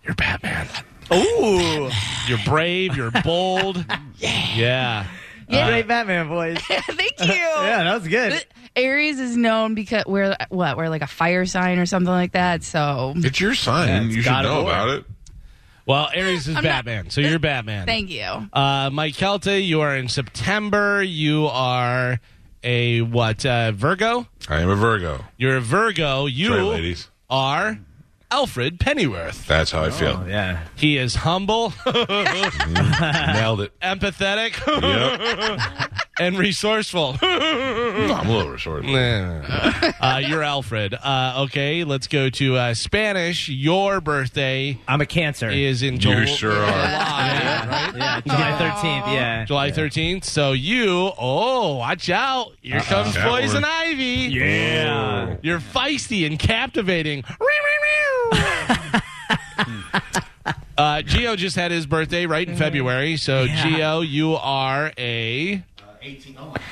[0.03, 0.67] You're Batman.
[1.13, 1.89] Ooh.
[2.27, 2.97] You're brave.
[2.97, 3.77] You're bold.
[4.17, 5.07] yeah.
[5.47, 5.69] Yeah.
[5.69, 6.61] Great Batman voice.
[6.67, 7.25] Thank you.
[7.31, 8.45] yeah, that was good.
[8.75, 12.63] Aries is known because we're what we're like a fire sign or something like that.
[12.63, 13.87] So It's your sign.
[13.87, 14.71] Yeah, it's you should God of know War.
[14.71, 15.05] about it.
[15.89, 17.87] Well, Aries is I'm not- Batman, so you're Batman.
[17.87, 18.21] thank you.
[18.53, 21.01] Uh, Mike Kelty, you are in September.
[21.01, 22.19] You are
[22.63, 23.43] a what?
[23.43, 24.27] Uh, Virgo.
[24.47, 25.25] I am a Virgo.
[25.37, 26.27] You're a Virgo.
[26.27, 27.09] You That's right, ladies.
[27.27, 27.79] are
[28.29, 29.47] Alfred Pennyworth.
[29.47, 30.21] That's how I feel.
[30.23, 30.59] Oh, yeah.
[30.75, 33.71] He is humble, Nailed it.
[33.81, 35.91] empathetic, Yep.
[36.19, 37.17] and resourceful.
[37.21, 38.85] I'm a little short.
[38.85, 40.93] uh, you're Alfred.
[40.93, 43.49] Uh, okay, let's go to uh, Spanish.
[43.49, 45.49] Your birthday I'm a Cancer.
[45.49, 46.25] is in You July.
[46.25, 46.57] sure are.
[46.65, 47.93] right?
[47.95, 49.13] yeah, July 13th.
[49.13, 49.45] Yeah.
[49.45, 50.23] July 13th.
[50.25, 52.51] So you, oh, watch out.
[52.61, 53.71] Here comes That Poison one.
[53.71, 54.03] Ivy.
[54.33, 55.37] Yeah.
[55.41, 57.23] You're feisty and captivating.
[60.77, 63.17] uh, Geo just had his birthday right in February.
[63.17, 63.63] So, Yeah.
[63.63, 65.63] Geo, you are a.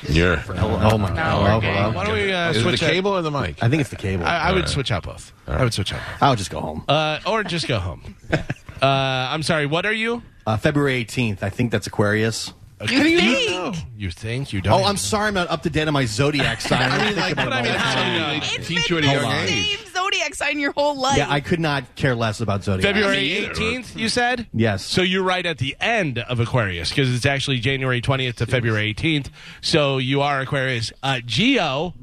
[0.08, 0.42] You're.
[0.48, 1.58] Oh my god!
[1.64, 1.90] Okay.
[1.96, 3.62] Why don't we uh, Is it the switch out- cable or the mic?
[3.62, 4.24] I think it's the cable.
[4.24, 5.32] I, I would switch out both.
[5.46, 6.22] I would switch out both.
[6.22, 6.84] I'll just go home.
[6.88, 8.16] Uh, or just go home.
[8.80, 8.86] Uh,
[9.32, 10.22] I'm sorry, what are you?
[10.46, 11.42] Uh, February 18th.
[11.42, 12.52] I think that's Aquarius.
[12.82, 13.76] You think?
[13.96, 14.80] You think you don't?
[14.80, 15.28] Oh, I'm sorry.
[15.28, 16.82] I'm not up to date on my zodiac sign.
[16.92, 18.32] I mean, like, But I mean, how do you know?
[18.56, 19.88] It's teach you at a the young same age.
[19.92, 21.16] zodiac sign your whole life.
[21.16, 22.84] yeah, I could not care less about zodiac.
[22.94, 23.54] February Me either.
[23.54, 24.46] 18th, you said?
[24.54, 24.84] Yes.
[24.84, 28.94] So you're right at the end of Aquarius because it's actually January 20th to February
[28.94, 29.30] 18th.
[29.60, 30.92] So you are Aquarius.
[31.02, 31.94] Uh, Geo,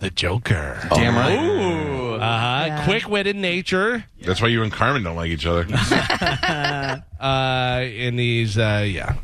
[0.00, 0.80] the Joker.
[0.90, 1.38] Damn right.
[1.38, 2.14] Ooh.
[2.14, 2.64] Uh huh.
[2.66, 2.84] Yeah.
[2.84, 4.04] Quick witted nature.
[4.22, 5.64] That's why you and Carmen don't like each other.
[7.24, 9.14] Uh, in these, uh, yeah.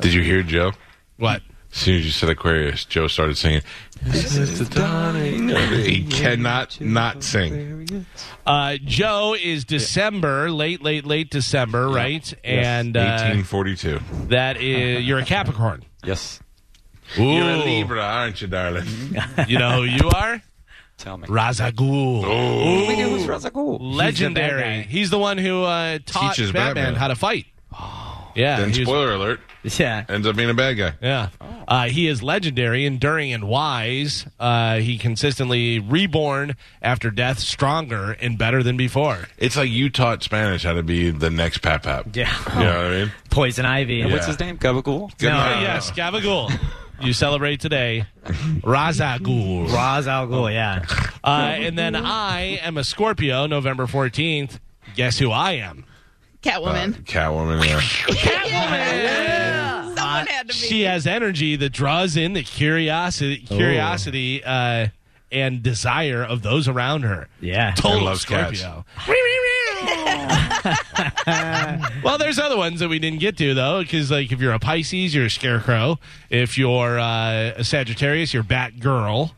[0.00, 0.72] Did you hear Joe?
[1.18, 1.42] What?
[1.72, 3.62] As soon as you said Aquarius, Joe started singing.
[4.10, 8.06] He cannot not sing.
[8.46, 12.32] Uh, Joe is December, late, late, late December, right?
[12.42, 13.00] And uh,
[13.44, 14.00] 1842.
[14.28, 15.84] that is, you're a Capricorn.
[16.04, 16.40] Yes.
[17.18, 17.22] Ooh.
[17.24, 18.86] You're a Libra, aren't you, darling?
[19.48, 20.42] You know who you are?
[20.96, 21.26] Tell me.
[21.28, 22.24] Ra's al Ghul.
[22.24, 22.88] Oh.
[22.88, 23.78] We knew who's Ra's al Ghul.
[23.80, 24.62] Legendary.
[24.62, 24.80] guy.
[24.82, 26.94] He's the one who uh, taught Teaches Batman, Batman.
[26.96, 27.46] how to fight.
[28.34, 28.60] Yeah.
[28.60, 30.04] Then he was- spoiler alert, Yeah.
[30.08, 30.92] ends up being a bad guy.
[31.02, 31.28] Yeah.
[31.68, 34.26] Uh, he is legendary, enduring, and wise.
[34.38, 39.28] Uh, he consistently reborn after death, stronger and better than before.
[39.38, 42.06] It's like you taught Spanish how to be the next Pap Pap.
[42.14, 42.34] Yeah.
[42.54, 43.12] You know what I mean?
[43.30, 44.02] Poison Ivy.
[44.04, 44.26] What's Yeah.
[44.26, 44.58] his name?
[44.58, 45.16] Gabagool?
[45.18, 45.36] Good No.
[45.36, 45.62] night.
[45.62, 46.58] yes, Gabagool.
[47.02, 48.04] you celebrate today.
[48.62, 49.72] Ra's al Ghul.
[49.72, 50.84] Ra's al Ghul, yeah.
[51.24, 54.58] Uh, and then I am a Scorpio, November 14th.
[54.96, 55.84] Guess who I am?
[56.42, 57.04] Catwoman.
[57.04, 57.80] Catwoman, yeah.
[58.46, 59.82] yeah.
[59.94, 60.52] Someone had to be.
[60.54, 64.88] She has energy that draws in the curiosity, curiosity, uh,
[65.30, 67.28] and desire of those around her.
[67.40, 67.72] Yeah.
[67.74, 68.22] Total And loves.
[68.22, 68.84] Scorpio.
[72.02, 74.58] well, there's other ones that we didn't get to though, because like if you're a
[74.58, 75.98] Pisces, you're a Scarecrow.
[76.28, 79.30] If you're uh, a Sagittarius, you're Batgirl.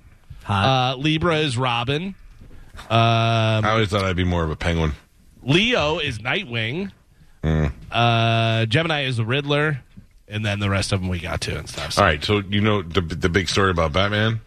[0.45, 0.95] Hot.
[0.95, 2.15] Uh, Libra is Robin.
[2.91, 4.93] Um, I always thought I'd be more of a penguin.
[5.43, 6.93] Leo is Nightwing.
[7.43, 7.67] Hmm.
[7.91, 9.81] Uh, Gemini is the Riddler,
[10.29, 11.93] and then the rest of them we got to and stuff.
[11.95, 14.41] So, All right, so you know the the big story about Batman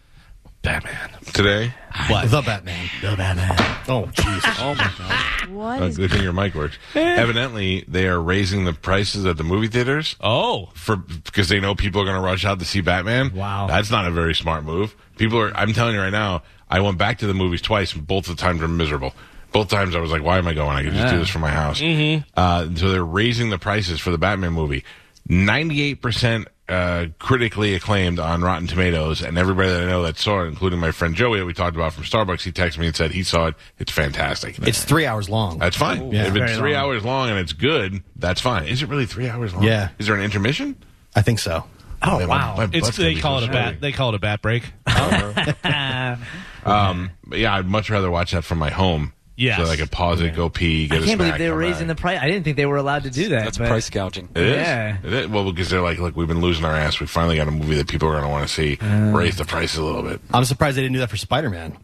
[0.62, 1.12] Batman.
[1.34, 1.74] today?
[2.10, 2.32] What?
[2.32, 2.89] The Batman.
[3.02, 3.56] The Batman.
[3.88, 4.41] Oh, jeez.
[4.60, 5.50] Oh, my God.
[5.54, 6.78] What Uh, good thing your mic works.
[6.96, 11.76] Evidently, they are raising the prices at the movie theaters Oh, for because they know
[11.76, 13.36] people are going to rush out to see Batman.
[13.36, 13.68] Wow.
[13.68, 14.96] that's not a very smart move.
[15.18, 15.56] People are.
[15.56, 16.41] I'm telling you right now.
[16.68, 19.14] I went back to the movies twice, and both the times were miserable.
[19.56, 20.76] Both times I was like, "Why am I going?
[20.76, 22.28] I could just do this from my house." Mm-hmm.
[22.36, 24.84] Uh, so they're raising the prices for the Batman movie.
[25.30, 30.41] Ninety-eight percent uh, critically acclaimed on Rotten Tomatoes, and everybody that I know that saw
[30.41, 32.95] it, including my friend Joey that we talked about from Starbucks, he texted me and
[32.97, 33.56] said he saw it.
[33.80, 34.60] It's fantastic.
[34.60, 35.58] It's three hours long.
[35.60, 36.12] That's fine.
[36.12, 36.28] Yeah.
[36.28, 36.82] if it's three long.
[36.89, 38.66] hours long and it's good, that's fine.
[38.66, 39.64] Is it really three hours long?
[39.64, 39.88] Yeah.
[39.99, 40.76] Is there an intermission?
[41.16, 41.64] I think so.
[42.03, 42.58] Oh, Man, my- wow.
[42.58, 43.80] my it's they call so it a bat.
[43.80, 44.64] They call it a bat break.
[46.66, 49.14] Um, but yeah, I'd much rather watch that from my home.
[49.38, 49.58] Yes.
[49.58, 51.56] So I could pause it, go pee, get I a can't believe snack, they were
[51.56, 52.20] come raising the price.
[52.22, 53.44] I didn't think they were allowed to do that.
[53.44, 54.30] That's but- price gouging.
[54.34, 54.56] It is.
[54.56, 54.98] Yeah.
[55.04, 55.28] It is.
[55.28, 57.00] Well, because they're like, look, we've been losing our ass.
[57.02, 58.78] We finally got a movie that people are going to want to see.
[58.82, 60.22] Raise the price a little bit.
[60.34, 61.78] I'm surprised they didn't do that for Spider Man.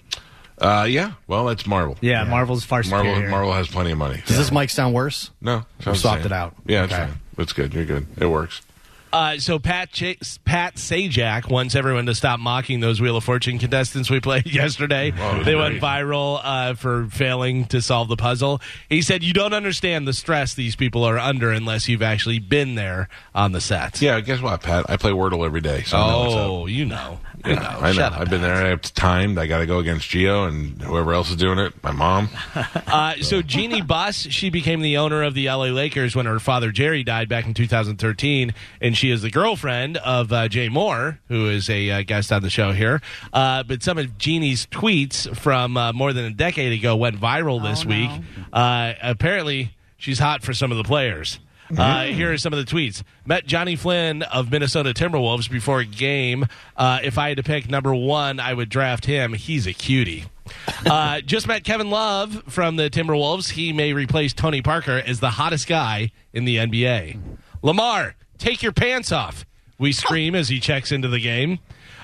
[0.58, 1.14] Uh, yeah.
[1.28, 1.98] Well, that's Marvel.
[2.02, 3.12] Yeah, Marvel's far Marvel.
[3.14, 3.30] superior.
[3.32, 4.22] Marvel has plenty of money.
[4.28, 5.32] Does this mic sound worse?
[5.42, 6.54] No, Or swapped it out?
[6.68, 7.06] Yeah, it's Okay.
[7.08, 7.20] fine.
[7.40, 7.74] It's good.
[7.74, 8.06] You're good.
[8.18, 8.62] It works.
[9.14, 13.60] Uh, so Pat Ch- Pat Sajak wants everyone to stop mocking those Wheel of Fortune
[13.60, 15.12] contestants we played yesterday.
[15.12, 15.56] Whoa, they great.
[15.56, 18.62] went viral uh, for failing to solve the puzzle.
[18.90, 22.76] He said, "You don't understand the stress these people are under unless you've actually been
[22.76, 24.20] there on the set." Yeah.
[24.22, 24.90] Guess what, Pat?
[24.90, 25.84] I play Wordle every day.
[25.84, 25.98] So.
[26.00, 27.62] Oh, you know, you know.
[27.82, 28.04] I know.
[28.04, 28.56] Up, I've been there.
[28.56, 29.38] I have timed.
[29.38, 31.74] I got to go against Geo and whoever else is doing it.
[31.84, 32.30] My mom.
[32.92, 36.72] Uh, so Jeanie Buss, she became the owner of the LA Lakers when her father
[36.72, 41.50] Jerry died back in 2013, and she is the girlfriend of uh, Jay Mohr, who
[41.50, 43.02] is a uh, guest on the show here.
[43.34, 47.64] Uh, but some of Jeanie's tweets from uh, more than a decade ago went viral
[47.64, 48.12] this week.
[48.54, 51.40] Uh, apparently, she's hot for some of the players.
[51.76, 53.02] Uh, here are some of the tweets.
[53.26, 56.46] Met Jonny Flynn of Minnesota Timberwolves before a game.
[56.78, 59.34] Uh, if I had to pick number one, I would draft him.
[59.34, 60.26] He's a cutie.
[60.86, 63.50] Uh, just met Kevin Love from the Timberwolves.
[63.50, 67.20] He may replace Tony Parker as the hottest guy in the NBA.
[67.64, 69.46] Lamar, take your pants off.
[69.78, 71.60] We scream as he checks into the game.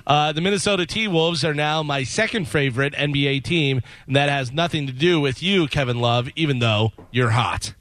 [0.06, 4.52] Uh, the Minnesota T Wolves are now my second favorite NBA team, and that has
[4.52, 7.74] nothing to do with you, Kevin Love, even though you're hot.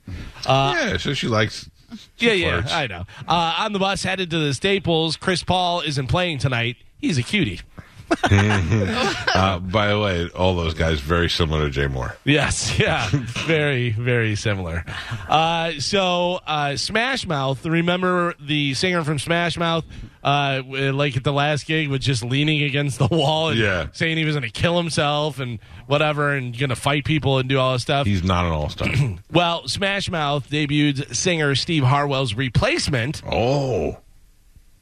[0.45, 1.71] Uh, yeah, so she likes.
[2.19, 2.73] yeah, yeah, flirts.
[2.73, 3.05] I know.
[3.29, 6.77] Uh, on the bus headed to the Staples, Chris Paul isn't playing tonight.
[6.99, 7.61] He's a cutie.
[8.31, 12.15] uh, by the way, all those guys very similar to Jay Mohr.
[12.25, 14.85] Yes, yeah, very, very similar.
[15.29, 17.65] Uh, so, uh, Smash Mouth.
[17.67, 19.85] Remember the singer from Smash Mouth,
[20.23, 23.87] uh, like at the last gig, was just leaning against the wall and Yeah.
[23.93, 27.49] saying he was going to kill himself and whatever, and going to fight people and
[27.49, 28.07] do all this stuff.
[28.07, 28.89] He's not an all star.
[29.33, 33.23] well, Smash Mouth debuted singer Steve Harwell's replacement.
[33.31, 33.99] Oh,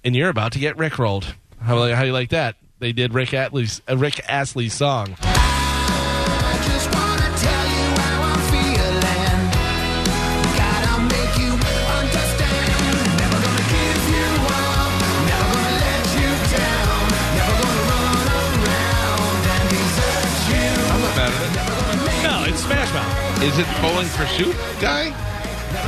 [0.04, 1.24] and you're about to get rickrolled.
[1.60, 2.56] How how you like that?
[2.84, 5.16] They did Rick Astley's uh, Rick Astley's song.
[5.16, 5.40] I'm
[21.00, 21.40] not mad at
[22.22, 23.42] No, it's Smash Mouth.
[23.42, 23.46] it.
[23.46, 25.33] Is it Bowling for Soup guy?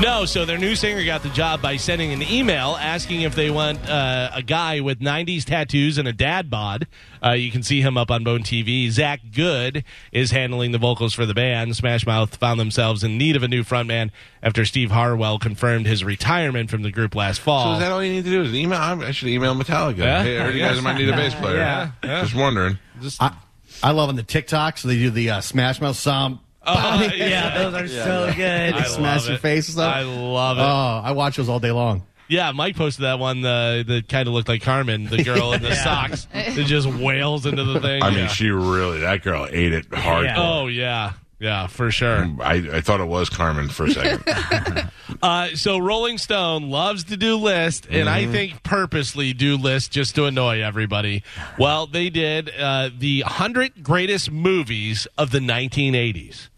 [0.00, 3.48] No, so their new singer got the job by sending an email asking if they
[3.48, 6.86] want uh, a guy with 90s tattoos and a dad bod.
[7.24, 8.90] Uh, you can see him up on Bone TV.
[8.90, 11.76] Zach Goode is handling the vocals for the band.
[11.76, 14.10] Smash Mouth found themselves in need of a new frontman
[14.42, 17.64] after Steve Harwell confirmed his retirement from the group last fall.
[17.64, 18.42] So is that all you need to do?
[18.42, 18.78] Is email?
[18.78, 19.96] I should email Metallica.
[19.98, 20.22] Yeah?
[20.22, 21.56] Hey, I heard you guys might need a bass player.
[21.56, 21.92] Yeah.
[22.04, 22.20] Yeah.
[22.20, 22.78] Just wondering.
[23.18, 23.34] I,
[23.82, 26.40] I love on the TikTok, so they do the uh, Smash Mouth song.
[26.66, 28.74] Oh, Yeah, those are so good.
[28.74, 29.40] I Smash love your it.
[29.40, 29.94] face and stuff.
[29.94, 30.62] I love it.
[30.62, 32.02] Oh, I watch those all day long.
[32.28, 35.62] Yeah, Mike posted that one uh, that kind of looked like Carmen, the girl in
[35.62, 35.84] the Yeah.
[35.84, 38.02] socks that just wails into the thing.
[38.02, 38.26] I mean, Yeah.
[38.28, 40.24] she really, that girl ate it hard.
[40.24, 40.34] Yeah.
[40.36, 42.28] Oh yeah, yeah, for sure.
[42.40, 44.90] I, I thought it was Carmen for a second.
[45.22, 50.16] Uh, so Rolling Stone loves to do lists, and I think purposely do lists just
[50.16, 51.22] to annoy everybody.
[51.60, 56.48] Well, they did uh, the hundred greatest movies of the 1980s.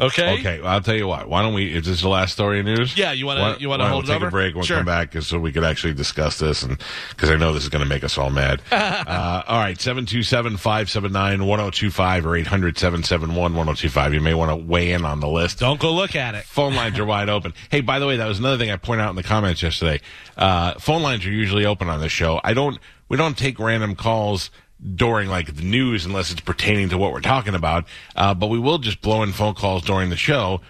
[0.00, 0.38] Okay.
[0.40, 1.28] okay, well, I'll tell you what.
[1.28, 1.74] Why don't we?
[1.74, 2.96] Is this the last story of news?
[2.96, 4.28] Yeah, you wanna- you wanna why don't hold we it take over?
[4.28, 4.54] a break?
[4.54, 4.78] We'll Sure.
[4.78, 6.78] come back so we could actually discuss this, and
[7.10, 8.62] because I know this is going to make us all mad.
[8.72, 14.14] uh, all right, 727-579-1025 or 800-771-1025.
[14.14, 15.58] You may want to weigh in on the list.
[15.58, 16.44] Don't go look at it.
[16.44, 17.54] Phone lines are wide open.
[17.70, 20.00] Hey, by the way, that was another thing I pointed out in the comments yesterday.
[20.36, 22.40] Uh, phone lines are usually open on this show.
[22.42, 22.78] I don't,
[23.08, 24.50] we don't take random calls
[24.94, 27.86] during like the news unless it's pertaining to what we're talking about.
[28.16, 30.60] Uh, but we will just blow in phone calls during the show.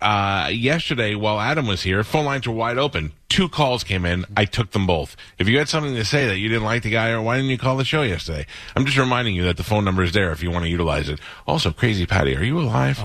[0.00, 3.12] Uh, yesterday while Adam was here, phone lines were wide open.
[3.34, 4.24] Two calls came in.
[4.36, 5.16] I took them both.
[5.40, 7.50] If you had something to say that you didn't like the guy, or why didn't
[7.50, 8.46] you call the show yesterday?
[8.76, 11.08] I'm just reminding you that the phone number is there if you want to utilize
[11.08, 11.18] it.
[11.44, 13.02] Also, Crazy Patty, are you alive?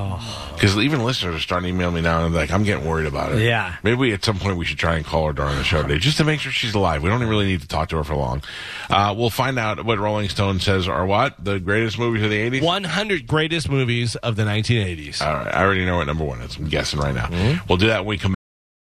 [0.53, 3.07] Because even listeners are starting to email me now and they're like, I'm getting worried
[3.07, 3.41] about it.
[3.41, 3.77] Yeah.
[3.81, 5.97] Maybe we, at some point we should try and call her during the show today
[5.97, 7.01] just to make sure she's alive.
[7.01, 8.43] We don't really need to talk to her for long.
[8.87, 11.43] Uh, we'll find out what Rolling Stone says are what?
[11.43, 12.61] The greatest movies of the 80s?
[12.61, 15.23] 100 greatest movies of the 1980s.
[15.25, 15.55] All right.
[15.55, 16.55] I already know what number one is.
[16.55, 17.29] I'm guessing right now.
[17.67, 18.35] We'll do that when we come